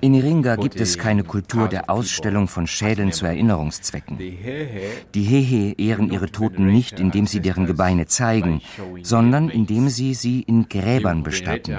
in 0.00 0.14
Iringa 0.14 0.56
gibt 0.56 0.80
es 0.80 0.98
keine 0.98 1.24
Kultur 1.24 1.68
der 1.68 1.88
Ausstellung 1.88 2.46
von 2.46 2.66
Schädeln 2.66 3.12
zu 3.12 3.24
Erinnerungszwecken. 3.24 4.18
Die 4.18 5.22
Hehe 5.22 5.72
ehren 5.78 6.10
ihre 6.10 6.30
Toten 6.30 6.66
nicht, 6.66 7.00
indem 7.00 7.26
sie 7.26 7.40
deren 7.40 7.64
Gebeine 7.66 8.06
zeigen, 8.06 8.60
sondern 9.02 9.48
indem 9.48 9.88
sie 9.88 10.12
sie 10.12 10.42
in 10.42 10.68
Gräbern 10.68 11.22
bestatten. 11.22 11.74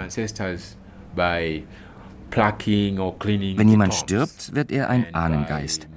Wenn 2.35 3.69
jemand 3.69 3.93
stirbt, 3.93 4.55
wird 4.55 4.71
er 4.71 4.89
ein 4.89 5.13
Ahnengeist. 5.13 5.87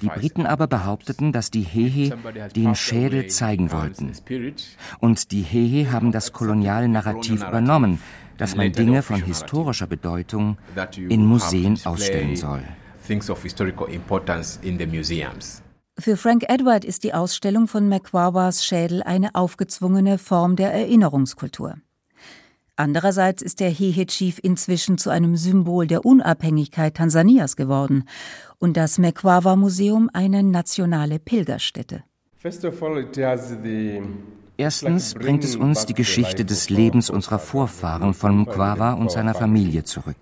Die 0.00 0.08
Briten 0.08 0.46
aber 0.46 0.66
behaupteten, 0.68 1.32
dass 1.32 1.50
die 1.50 1.62
Hehe 1.62 2.16
den 2.54 2.74
Schädel 2.74 3.26
zeigen 3.26 3.70
wollten. 3.72 4.12
Und 5.00 5.32
die 5.32 5.42
Hehe 5.42 5.92
haben 5.92 6.12
das 6.12 6.32
koloniale 6.32 6.88
Narrativ 6.88 7.46
übernommen, 7.46 8.00
dass 8.38 8.56
man 8.56 8.72
Dinge 8.72 9.02
von 9.02 9.22
historischer 9.22 9.86
Bedeutung 9.86 10.58
in 10.96 11.24
Museen 11.24 11.78
ausstellen 11.84 12.36
soll. 12.36 12.62
Für 15.98 16.16
Frank 16.16 16.44
Edward 16.48 16.84
ist 16.84 17.04
die 17.04 17.14
Ausstellung 17.14 17.68
von 17.68 17.88
Mkwawas 17.88 18.64
Schädel 18.66 19.02
eine 19.02 19.34
aufgezwungene 19.34 20.18
Form 20.18 20.56
der 20.56 20.72
Erinnerungskultur. 20.72 21.76
Andererseits 22.76 23.42
ist 23.42 23.60
der 23.60 23.70
Hehe 23.70 24.04
Chief 24.04 24.38
inzwischen 24.42 24.98
zu 24.98 25.08
einem 25.08 25.36
Symbol 25.36 25.86
der 25.86 26.04
Unabhängigkeit 26.04 26.94
Tansanias 26.94 27.56
geworden 27.56 28.04
und 28.58 28.76
das 28.76 28.98
Mekwawa 28.98 29.56
Museum 29.56 30.10
eine 30.12 30.42
nationale 30.42 31.18
Pilgerstätte. 31.18 32.04
Erstens 34.58 35.14
bringt 35.14 35.44
es 35.44 35.54
uns 35.54 35.84
die 35.84 35.94
Geschichte 35.94 36.44
des 36.44 36.70
Lebens 36.70 37.10
unserer 37.10 37.38
Vorfahren 37.38 38.14
von 38.14 38.38
Mkwawa 38.38 38.92
und 38.92 39.10
seiner 39.10 39.34
Familie 39.34 39.84
zurück. 39.84 40.16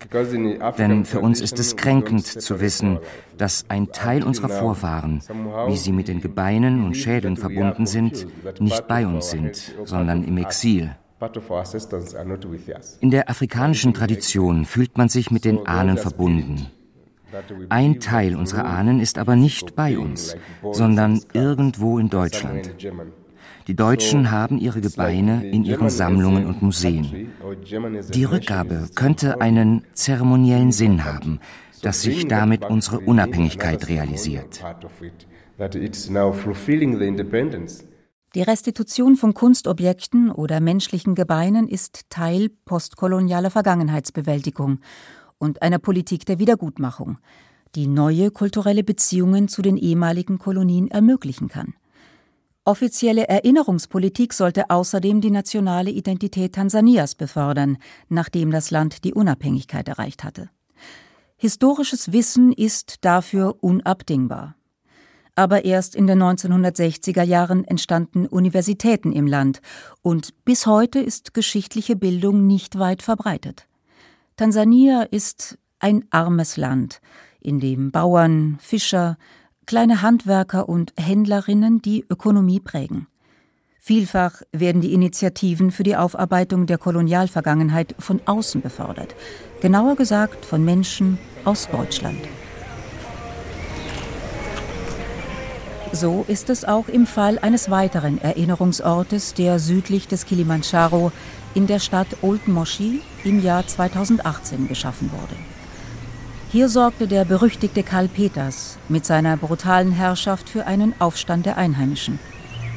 Denn 0.78 1.04
für 1.04 1.20
uns 1.20 1.40
ist 1.40 1.58
es 1.58 1.76
kränkend 1.76 2.26
zu 2.26 2.60
wissen, 2.60 2.98
dass 3.38 3.64
ein 3.68 3.92
Teil 3.92 4.24
unserer 4.24 4.48
Vorfahren, 4.48 5.20
wie 5.68 5.76
sie 5.76 5.92
mit 5.92 6.08
den 6.08 6.20
Gebeinen 6.20 6.84
und 6.84 6.96
Schädeln 6.96 7.36
verbunden 7.36 7.86
sind, 7.86 8.26
nicht 8.60 8.88
bei 8.88 9.06
uns 9.06 9.30
sind, 9.30 9.74
sondern 9.84 10.24
im 10.24 10.36
Exil. 10.38 10.96
In 13.00 13.10
der 13.10 13.30
afrikanischen 13.30 13.94
Tradition 13.94 14.64
fühlt 14.64 14.98
man 14.98 15.08
sich 15.08 15.30
mit 15.30 15.44
den 15.44 15.66
Ahnen 15.66 15.96
verbunden. 15.96 16.66
Ein 17.68 18.00
Teil 18.00 18.36
unserer 18.36 18.64
Ahnen 18.64 19.00
ist 19.00 19.18
aber 19.18 19.36
nicht 19.36 19.74
bei 19.74 19.98
uns, 19.98 20.36
sondern 20.72 21.20
irgendwo 21.32 21.98
in 21.98 22.08
Deutschland. 22.08 22.74
Die 23.66 23.74
Deutschen 23.74 24.30
haben 24.30 24.58
ihre 24.58 24.80
Gebeine 24.80 25.48
in 25.48 25.64
ihren 25.64 25.88
Sammlungen 25.88 26.46
und 26.46 26.60
Museen. 26.60 27.32
Die 28.12 28.24
Rückgabe 28.24 28.88
könnte 28.94 29.40
einen 29.40 29.84
zeremoniellen 29.94 30.70
Sinn 30.70 31.04
haben, 31.04 31.40
dass 31.80 32.02
sich 32.02 32.28
damit 32.28 32.64
unsere 32.64 33.00
Unabhängigkeit 33.00 33.88
realisiert. 33.88 34.62
Die 38.34 38.42
Restitution 38.42 39.16
von 39.16 39.32
Kunstobjekten 39.32 40.30
oder 40.30 40.60
menschlichen 40.60 41.14
Gebeinen 41.14 41.68
ist 41.68 42.10
Teil 42.10 42.50
postkolonialer 42.64 43.50
Vergangenheitsbewältigung 43.50 44.80
und 45.38 45.62
einer 45.62 45.78
Politik 45.78 46.26
der 46.26 46.38
Wiedergutmachung, 46.38 47.18
die 47.76 47.86
neue 47.86 48.30
kulturelle 48.30 48.84
Beziehungen 48.84 49.48
zu 49.48 49.62
den 49.62 49.76
ehemaligen 49.76 50.38
Kolonien 50.38 50.88
ermöglichen 50.90 51.48
kann. 51.48 51.74
Offizielle 52.64 53.28
Erinnerungspolitik 53.28 54.32
sollte 54.32 54.70
außerdem 54.70 55.20
die 55.20 55.30
nationale 55.30 55.90
Identität 55.90 56.54
Tansanias 56.54 57.14
befördern, 57.14 57.76
nachdem 58.08 58.50
das 58.50 58.70
Land 58.70 59.04
die 59.04 59.14
Unabhängigkeit 59.14 59.86
erreicht 59.88 60.24
hatte. 60.24 60.48
Historisches 61.36 62.12
Wissen 62.12 62.52
ist 62.52 63.04
dafür 63.04 63.56
unabdingbar 63.60 64.56
aber 65.34 65.64
erst 65.64 65.96
in 65.96 66.06
den 66.06 66.22
1960er 66.22 67.22
Jahren 67.22 67.64
entstanden 67.64 68.26
Universitäten 68.26 69.12
im 69.12 69.26
Land 69.26 69.60
und 70.02 70.44
bis 70.44 70.66
heute 70.66 71.00
ist 71.00 71.34
geschichtliche 71.34 71.96
Bildung 71.96 72.46
nicht 72.46 72.78
weit 72.78 73.02
verbreitet. 73.02 73.66
Tansania 74.36 75.02
ist 75.02 75.58
ein 75.80 76.04
armes 76.10 76.56
Land, 76.56 77.00
in 77.40 77.60
dem 77.60 77.90
Bauern, 77.90 78.58
Fischer, 78.60 79.16
kleine 79.66 80.02
Handwerker 80.02 80.68
und 80.68 80.92
Händlerinnen 80.98 81.82
die 81.82 82.04
Ökonomie 82.08 82.60
prägen. 82.60 83.06
Vielfach 83.78 84.40
werden 84.50 84.80
die 84.80 84.94
Initiativen 84.94 85.70
für 85.70 85.82
die 85.82 85.96
Aufarbeitung 85.96 86.66
der 86.66 86.78
Kolonialvergangenheit 86.78 87.94
von 87.98 88.20
außen 88.24 88.62
befördert, 88.62 89.14
genauer 89.60 89.96
gesagt 89.96 90.46
von 90.46 90.64
Menschen 90.64 91.18
aus 91.44 91.68
Deutschland. 91.70 92.20
So 95.92 96.24
ist 96.26 96.50
es 96.50 96.64
auch 96.64 96.88
im 96.88 97.06
Fall 97.06 97.38
eines 97.38 97.70
weiteren 97.70 98.18
Erinnerungsortes, 98.20 99.34
der 99.34 99.58
südlich 99.58 100.08
des 100.08 100.26
Kilimandscharo 100.26 101.12
in 101.54 101.66
der 101.66 101.78
Stadt 101.78 102.08
Old 102.22 102.48
Moshi 102.48 103.00
im 103.22 103.42
Jahr 103.42 103.66
2018 103.66 104.66
geschaffen 104.66 105.12
wurde. 105.12 105.53
Hier 106.54 106.68
sorgte 106.68 107.08
der 107.08 107.24
berüchtigte 107.24 107.82
Karl 107.82 108.06
Peters 108.06 108.78
mit 108.88 109.04
seiner 109.04 109.36
brutalen 109.36 109.90
Herrschaft 109.90 110.48
für 110.48 110.66
einen 110.66 110.94
Aufstand 111.00 111.46
der 111.46 111.56
Einheimischen. 111.56 112.20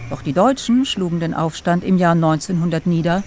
Doch 0.10 0.24
die 0.24 0.34
Deutschen 0.34 0.84
schlugen 0.84 1.20
den 1.20 1.36
Aufstand 1.36 1.84
im 1.84 2.00
Jahr 2.00 2.13
1900 2.13 2.88
nieder 2.88 3.22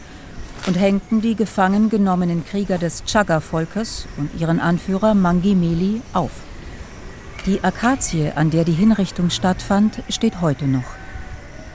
und 0.66 0.74
hängten 0.74 1.20
die 1.20 1.36
gefangen 1.36 1.88
genommenen 1.88 2.44
Krieger 2.44 2.78
des 2.78 3.04
Chaga-Volkes 3.04 4.08
und 4.16 4.40
ihren 4.40 4.58
Anführer 4.58 5.14
Mangi 5.14 5.54
Meli 5.54 6.02
auf. 6.14 6.32
Die 7.46 7.62
Akazie, 7.62 8.32
an 8.34 8.50
der 8.50 8.64
die 8.64 8.72
Hinrichtung 8.72 9.30
stattfand, 9.30 10.02
steht 10.08 10.40
heute 10.40 10.64
noch. 10.64 10.96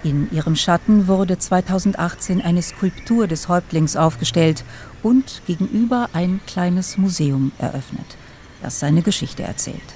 In 0.04 0.30
ihrem 0.34 0.58
Schatten 0.58 1.08
wurde 1.08 1.38
2018 1.38 2.42
eine 2.42 2.62
Skulptur 2.62 3.28
des 3.28 3.48
Häuptlings 3.48 3.96
aufgestellt 3.96 4.66
und 5.02 5.44
gegenüber 5.48 6.10
ein 6.12 6.42
kleines 6.46 6.98
Museum 6.98 7.54
eröffnet, 7.58 8.18
das 8.66 8.80
seine 8.80 9.04
Geschichte 9.04 9.44
erzählt. 9.44 9.94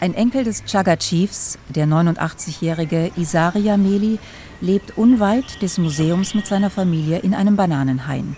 Ein 0.00 0.14
Enkel 0.14 0.44
des 0.44 0.64
Chaga 0.64 0.96
Chiefs, 0.96 1.58
der 1.68 1.86
89-jährige 1.86 3.10
Isaria 3.16 3.76
Meli, 3.76 4.18
lebt 4.62 4.96
unweit 4.96 5.60
des 5.60 5.76
Museums 5.76 6.34
mit 6.34 6.46
seiner 6.46 6.70
Familie 6.70 7.18
in 7.18 7.34
einem 7.34 7.56
Bananenhain. 7.56 8.36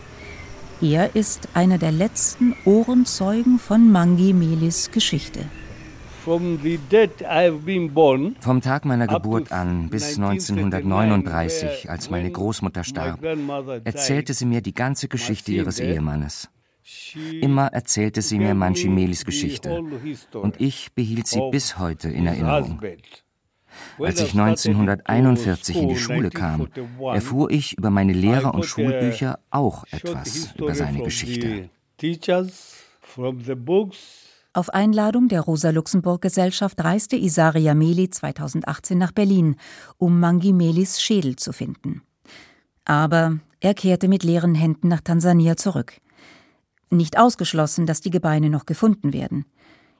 Er 0.81 1.15
ist 1.15 1.49
einer 1.55 1.79
der 1.79 1.93
letzten 1.93 2.57
Ohrenzeugen 2.65 3.61
von 3.61 3.93
Mangi 3.93 4.33
Melis 4.33 4.91
Geschichte. 4.91 5.45
Vom 6.25 6.61
Tag 8.61 8.85
meiner 8.85 9.07
Geburt 9.07 9.53
an 9.53 9.89
bis 9.89 10.19
1939, 10.19 11.89
als 11.89 12.11
meine 12.11 12.31
Großmutter 12.31 12.83
starb, 12.83 13.23
erzählte 13.85 14.35
sie 14.35 14.47
mir 14.47 14.61
die 14.61 14.75
ganze 14.75 15.07
Geschichte 15.07 15.53
ihres 15.53 15.79
Ehemannes. 15.79 16.49
Immer 17.41 17.69
erzählte 17.69 18.23
sie 18.23 18.39
mir 18.39 18.55
Manchimelis 18.55 19.25
Geschichte 19.25 19.83
und 20.33 20.61
ich 20.61 20.93
behielt 20.95 21.27
sie 21.27 21.41
bis 21.51 21.79
heute 21.79 22.09
in 22.09 22.27
Erinnerung. 22.27 22.81
Als 23.99 24.21
ich 24.21 24.33
1941 24.33 25.77
in 25.77 25.89
die 25.89 25.97
Schule 25.97 26.31
kam, 26.31 26.69
erfuhr 27.13 27.51
ich 27.51 27.79
über 27.79 27.91
meine 27.91 28.13
Lehrer 28.13 28.55
und 28.55 28.65
Schulbücher 28.65 29.39
auch 29.51 29.85
etwas 29.91 30.55
über 30.57 30.75
seine 30.75 31.03
Geschichte. 31.03 31.71
Auf 34.55 34.69
Einladung 34.69 35.29
der 35.29 35.41
Rosa-Luxemburg-Gesellschaft 35.41 36.83
reiste 36.85 37.17
Isaria 37.17 37.75
Meli 37.75 38.11
2018 38.11 38.99
nach 38.99 39.13
Berlin, 39.13 39.57
um 39.97 40.21
Mangi 40.21 40.53
Melis 40.53 41.01
Schädel 41.01 41.37
zu 41.37 41.53
finden. 41.53 42.03
Aber 42.85 43.39
er 43.61 43.75
kehrte 43.75 44.09
mit 44.09 44.25
leeren 44.25 44.55
Händen 44.55 44.89
nach 44.89 45.01
Tansania 45.01 45.57
zurück. 45.57 45.95
Nicht 46.93 47.19
ausgeschlossen, 47.19 47.87
dass 47.87 48.03
die 48.03 48.11
Gebeine 48.11 48.51
noch 48.51 48.67
gefunden 48.67 49.15
werden. 49.15 49.47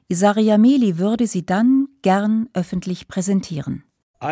Isaria 0.09 0.59
Meli 0.59 0.99
würde 0.99 1.25
sie 1.25 1.43
dann 1.43 1.87
gern 2.03 2.49
öffentlich 2.53 3.07
präsentieren. 3.07 3.83
Ich 4.21 4.29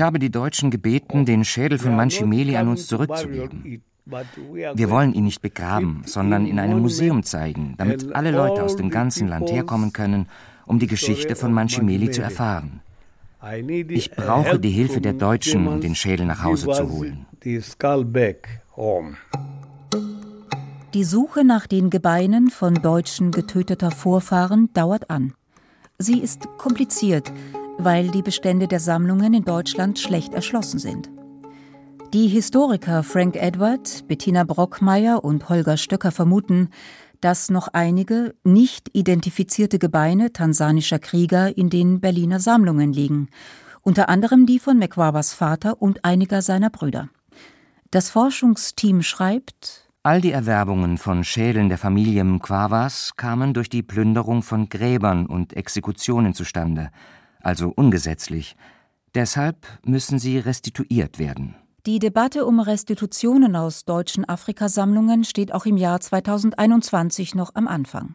habe 0.00 0.18
die 0.18 0.30
Deutschen 0.30 0.70
gebeten, 0.70 1.24
den 1.24 1.44
Schädel 1.44 1.78
von 1.78 1.94
Manchimeli 1.94 2.56
an 2.56 2.66
uns 2.66 2.88
zurückzugeben. 2.88 3.82
Wir 4.74 4.90
wollen 4.90 5.14
ihn 5.14 5.24
nicht 5.24 5.42
begraben, 5.42 6.02
sondern 6.04 6.44
in 6.44 6.58
einem 6.58 6.80
Museum 6.80 7.22
zeigen, 7.22 7.76
damit 7.78 8.12
alle 8.16 8.32
Leute 8.32 8.64
aus 8.64 8.74
dem 8.74 8.90
ganzen 8.90 9.28
Land 9.28 9.52
herkommen 9.52 9.92
können, 9.92 10.26
um 10.66 10.80
die 10.80 10.88
Geschichte 10.88 11.36
von 11.36 11.52
Manchimeli 11.52 12.10
zu 12.10 12.22
erfahren. 12.22 12.80
Ich 13.88 14.10
brauche 14.10 14.58
die 14.58 14.70
Hilfe 14.70 15.00
der 15.00 15.12
Deutschen, 15.12 15.68
um 15.68 15.80
den 15.80 15.94
Schädel 15.94 16.26
nach 16.26 16.42
Hause 16.42 16.66
zu 16.72 16.90
holen. 16.90 17.26
Die 20.94 21.04
Suche 21.04 21.44
nach 21.44 21.66
den 21.66 21.90
Gebeinen 21.90 22.50
von 22.50 22.74
Deutschen 22.74 23.30
getöteter 23.30 23.90
Vorfahren 23.90 24.72
dauert 24.72 25.10
an. 25.10 25.34
Sie 25.98 26.18
ist 26.18 26.48
kompliziert, 26.58 27.32
weil 27.78 28.08
die 28.08 28.22
Bestände 28.22 28.68
der 28.68 28.80
Sammlungen 28.80 29.34
in 29.34 29.44
Deutschland 29.44 29.98
schlecht 29.98 30.34
erschlossen 30.34 30.78
sind. 30.78 31.10
Die 32.14 32.26
Historiker 32.26 33.02
Frank 33.02 33.36
Edward, 33.36 34.08
Bettina 34.08 34.44
Brockmeier 34.44 35.22
und 35.22 35.48
Holger 35.48 35.76
Stöcker 35.76 36.10
vermuten, 36.10 36.70
dass 37.20 37.50
noch 37.50 37.68
einige 37.68 38.34
nicht 38.44 38.88
identifizierte 38.94 39.78
Gebeine 39.78 40.32
tansanischer 40.32 40.98
Krieger 40.98 41.56
in 41.56 41.68
den 41.68 42.00
Berliner 42.00 42.40
Sammlungen 42.40 42.92
liegen, 42.92 43.28
unter 43.82 44.08
anderem 44.08 44.46
die 44.46 44.58
von 44.58 44.78
Mekwawas 44.78 45.34
Vater 45.34 45.82
und 45.82 46.04
einiger 46.04 46.42
seiner 46.42 46.70
Brüder. 46.70 47.10
Das 47.90 48.10
Forschungsteam 48.10 49.02
schreibt, 49.02 49.88
All 50.02 50.20
die 50.20 50.32
Erwerbungen 50.32 50.98
von 50.98 51.24
Schädeln 51.24 51.70
der 51.70 51.78
Familie 51.78 52.22
Mkwawas 52.22 53.16
kamen 53.16 53.54
durch 53.54 53.70
die 53.70 53.82
Plünderung 53.82 54.42
von 54.42 54.68
Gräbern 54.68 55.26
und 55.26 55.56
Exekutionen 55.56 56.34
zustande, 56.34 56.90
also 57.40 57.72
ungesetzlich. 57.74 58.56
Deshalb 59.14 59.66
müssen 59.84 60.18
sie 60.18 60.38
restituiert 60.38 61.18
werden. 61.18 61.56
Die 61.86 61.98
Debatte 61.98 62.44
um 62.44 62.60
Restitutionen 62.60 63.56
aus 63.56 63.86
deutschen 63.86 64.28
Afrikasammlungen 64.28 65.24
steht 65.24 65.54
auch 65.54 65.64
im 65.64 65.78
Jahr 65.78 66.00
2021 66.00 67.34
noch 67.34 67.54
am 67.54 67.66
Anfang. 67.66 68.14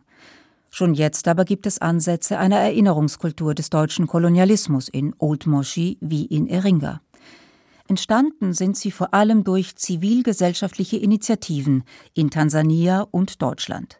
Schon 0.69 0.93
jetzt 0.93 1.27
aber 1.27 1.45
gibt 1.45 1.65
es 1.65 1.79
Ansätze 1.79 2.37
einer 2.37 2.57
Erinnerungskultur 2.57 3.55
des 3.55 3.69
deutschen 3.71 4.05
Kolonialismus 4.05 4.87
in 4.87 5.15
Old 5.17 5.47
Moshi 5.47 5.97
wie 5.99 6.25
in 6.25 6.47
Eringa. 6.47 7.01
Entstanden 7.87 8.53
sind 8.53 8.77
sie 8.77 8.91
vor 8.91 9.13
allem 9.13 9.43
durch 9.43 9.75
zivilgesellschaftliche 9.75 10.97
Initiativen 10.97 11.83
in 12.13 12.29
Tansania 12.29 13.05
und 13.11 13.41
Deutschland. 13.41 13.99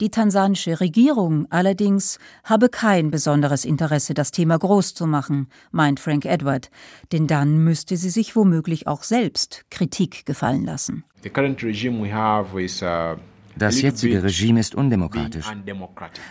Die 0.00 0.10
tansanische 0.10 0.80
Regierung 0.80 1.46
allerdings 1.50 2.18
habe 2.42 2.68
kein 2.68 3.10
besonderes 3.10 3.64
Interesse, 3.64 4.14
das 4.14 4.32
Thema 4.32 4.58
groß 4.58 4.94
zu 4.94 5.06
machen, 5.06 5.48
meint 5.70 6.00
Frank 6.00 6.24
Edward, 6.24 6.70
denn 7.12 7.26
dann 7.26 7.58
müsste 7.58 7.96
sie 7.96 8.10
sich 8.10 8.34
womöglich 8.34 8.86
auch 8.86 9.02
selbst 9.04 9.64
Kritik 9.70 10.26
gefallen 10.26 10.64
lassen. 10.64 11.04
The 11.22 11.30
current 11.30 11.62
regime 11.62 12.02
we 12.02 12.12
have 12.12 12.60
is 12.60 12.82
uh 12.82 13.16
das 13.56 13.80
jetzige 13.80 14.22
Regime 14.22 14.60
ist 14.60 14.74
undemokratisch. 14.74 15.46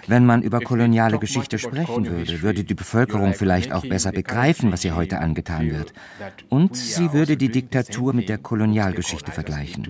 Wenn 0.08 0.26
man 0.26 0.42
über 0.42 0.60
koloniale 0.60 1.20
Geschichte 1.20 1.60
sprechen 1.60 2.06
würde, 2.08 2.42
würde 2.42 2.64
die 2.64 2.74
Bevölkerung 2.74 3.34
vielleicht 3.34 3.72
auch 3.72 3.86
besser 3.86 4.12
begreifen, 4.12 4.72
was 4.72 4.84
ihr 4.86 4.96
heute 4.96 5.20
angetan 5.20 5.70
wird. 5.70 5.94
Und 6.50 6.76
sie 6.76 7.14
würde 7.14 7.38
die 7.38 7.50
Diktatur 7.50 8.14
mit 8.14 8.30
der 8.30 8.38
Kolonialgeschichte 8.38 9.32
vergleichen. 9.32 9.88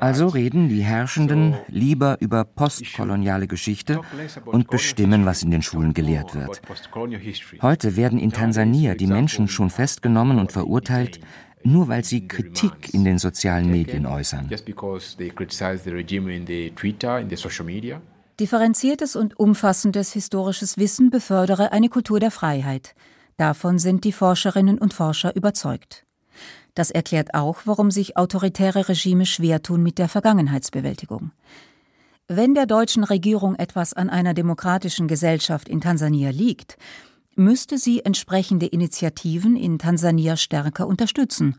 Also 0.00 0.26
reden 0.26 0.68
die 0.68 0.82
Herrschenden 0.82 1.54
lieber 1.68 2.16
über 2.20 2.44
postkoloniale 2.44 3.46
Geschichte 3.46 4.00
und 4.44 4.68
bestimmen, 4.68 5.24
was 5.24 5.42
in 5.42 5.50
den 5.50 5.62
Schulen 5.62 5.94
gelehrt 5.94 6.34
wird. 6.34 6.60
Heute 7.62 7.96
werden 7.96 8.18
in 8.18 8.32
Tansania 8.32 8.94
die 8.96 9.06
Menschen 9.06 9.46
schon 9.46 9.70
festgenommen 9.70 10.38
und 10.38 10.50
verurteilt, 10.50 11.20
nur 11.64 11.88
weil 11.88 12.04
sie 12.04 12.28
Kritik 12.28 12.92
in 12.92 13.04
den 13.04 13.18
sozialen 13.18 13.70
Medien 13.70 14.06
äußern. 14.06 14.48
Differenziertes 18.40 19.16
und 19.16 19.38
umfassendes 19.38 20.12
historisches 20.12 20.76
Wissen 20.76 21.10
befördere 21.10 21.72
eine 21.72 21.88
Kultur 21.88 22.20
der 22.20 22.30
Freiheit. 22.30 22.94
Davon 23.36 23.78
sind 23.78 24.04
die 24.04 24.12
Forscherinnen 24.12 24.78
und 24.78 24.92
Forscher 24.92 25.34
überzeugt. 25.34 26.04
Das 26.74 26.90
erklärt 26.90 27.34
auch, 27.34 27.62
warum 27.64 27.90
sich 27.90 28.16
autoritäre 28.16 28.88
Regime 28.88 29.26
schwer 29.26 29.62
tun 29.62 29.82
mit 29.82 29.98
der 29.98 30.08
Vergangenheitsbewältigung. 30.08 31.30
Wenn 32.26 32.54
der 32.54 32.66
deutschen 32.66 33.04
Regierung 33.04 33.54
etwas 33.54 33.92
an 33.92 34.10
einer 34.10 34.34
demokratischen 34.34 35.06
Gesellschaft 35.06 35.68
in 35.68 35.80
Tansania 35.80 36.30
liegt, 36.30 36.76
müsste 37.36 37.78
sie 37.78 38.04
entsprechende 38.04 38.66
Initiativen 38.66 39.56
in 39.56 39.78
Tansania 39.78 40.36
stärker 40.36 40.86
unterstützen 40.86 41.56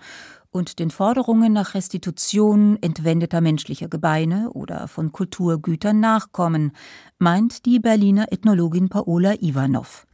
und 0.51 0.79
den 0.79 0.89
Forderungen 0.89 1.51
nach 1.51 1.73
Restitution 1.73 2.77
entwendeter 2.81 3.41
menschlicher 3.41 3.89
Gebeine 3.89 4.51
oder 4.51 4.87
von 4.87 5.11
Kulturgütern 5.11 5.99
nachkommen, 5.99 6.71
meint 7.17 7.65
die 7.65 7.79
Berliner 7.79 8.31
Ethnologin 8.31 8.87
Paola 8.87 9.33
Ivanov. 9.41 10.07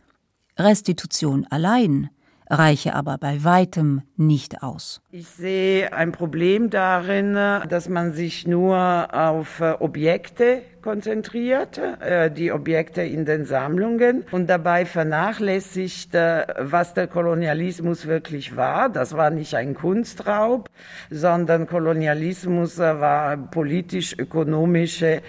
Restitution 0.58 1.46
allein 1.50 2.10
reiche 2.52 2.94
aber 2.96 3.18
bei 3.18 3.44
weitem 3.44 4.02
nicht 4.18 4.62
aus. 4.62 5.02
Ich 5.12 5.28
sehe 5.28 5.94
ein 5.94 6.12
Problem 6.12 6.70
darin, 6.70 7.34
dass 7.34 7.90
man 7.90 8.14
sich 8.14 8.46
nur 8.46 8.78
auf 8.78 9.62
Objekte 9.80 10.62
konzentriert, 10.82 11.78
äh, 11.78 12.32
die 12.32 12.52
Objekte 12.52 13.02
in 13.02 13.26
den 13.26 13.46
Sammlungen 13.46 14.26
und 14.32 14.50
dabei 14.50 14.86
vernachlässigt, 14.86 16.16
äh, 16.16 16.46
was 16.60 16.94
der 16.94 17.08
Kolonialismus 17.08 18.08
wirklich 18.08 18.56
war. 18.56 18.90
Das 18.90 19.16
war 19.16 19.30
nicht 19.30 19.54
ein 19.56 19.76
Kunstraub, 19.76 20.70
sondern 21.10 21.68
Kolonialismus 21.68 22.78
war 22.80 23.38
politisch-ökonomische 23.38 25.22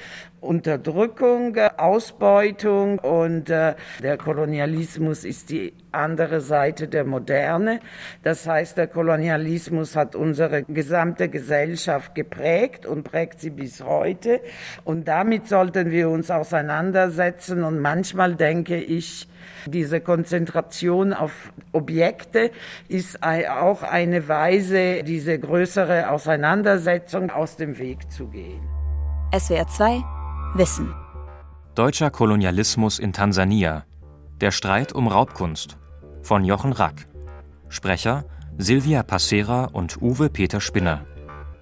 Unterdrückung, 0.43 1.57
Ausbeutung 1.77 2.99
und 2.99 3.49
äh, 3.49 3.75
der 4.03 4.19
Kolonialismus 4.19 5.25
ist 5.25 5.51
die 5.51 5.73
andere 5.93 6.41
Seite 6.41 6.89
der 6.89 7.05
Moderne. 7.05 7.79
Das 8.25 8.47
heißt, 8.47 8.77
der 8.77 8.89
Kolonialismus 8.89 9.95
hat 9.95 10.17
unsere 10.17 10.65
gesamte 10.65 11.29
Gesellschaft 11.29 12.17
geprägt 12.17 12.87
und 12.87 13.05
prägt 13.05 13.41
sie 13.41 13.51
bis 13.51 13.85
heute. 13.85 14.41
Und 14.85 15.07
damit 15.07 15.47
sollten 15.47 15.93
wir 15.93 16.11
uns 16.11 16.29
auseinandersetzen. 16.31 17.63
Und 17.63 17.79
manchmal 17.79 18.35
denke 18.35 18.77
ich, 18.77 19.29
diese 19.67 20.01
Konzentration 20.01 21.13
auf 21.13 21.53
Objekte 21.71 22.51
ist 22.89 23.23
auch 23.23 23.85
eine 23.85 24.27
Weise, 24.27 25.05
diese 25.05 25.39
größere 25.39 26.11
Auseinandersetzung 26.11 27.31
aus 27.31 27.57
dem 27.57 27.79
Weg 27.79 28.11
zu 28.11 28.27
gehen. 28.27 28.61
SWR 29.33 29.69
2 29.69 30.22
Wissen. 30.55 30.95
Deutscher 31.75 32.11
Kolonialismus 32.11 32.99
in 32.99 33.15
Tansania. 33.15 33.87
Der 34.43 34.51
Streit 34.51 34.93
um 34.93 35.09
Raubkunst. 35.09 35.79
Von 36.23 36.45
Jochen 36.45 36.75
Rack. 36.75 37.09
Sprecher 37.71 38.27
Silvia 38.59 39.03
Passera 39.03 39.65
und 39.73 40.03
Uwe 40.03 40.29
Peter 40.29 40.61
Spinner. 40.61 41.07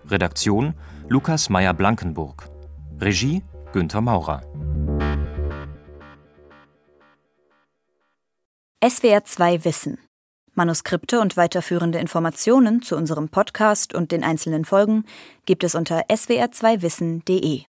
Redaktion 0.08 0.74
Lukas 1.08 1.50
Meyer-Blankenburg. 1.50 2.48
Regie 3.00 3.44
Günther 3.72 4.00
Maurer. 4.00 4.42
SWR 8.84 9.24
2 9.24 9.64
Wissen. 9.64 9.98
Manuskripte 10.54 11.20
und 11.20 11.36
weiterführende 11.36 12.00
Informationen 12.00 12.82
zu 12.82 12.96
unserem 12.96 13.28
Podcast 13.28 13.94
und 13.94 14.10
den 14.10 14.24
einzelnen 14.24 14.64
Folgen 14.64 15.04
gibt 15.46 15.62
es 15.62 15.76
unter 15.76 16.06
swr2wissen.de. 16.08 17.66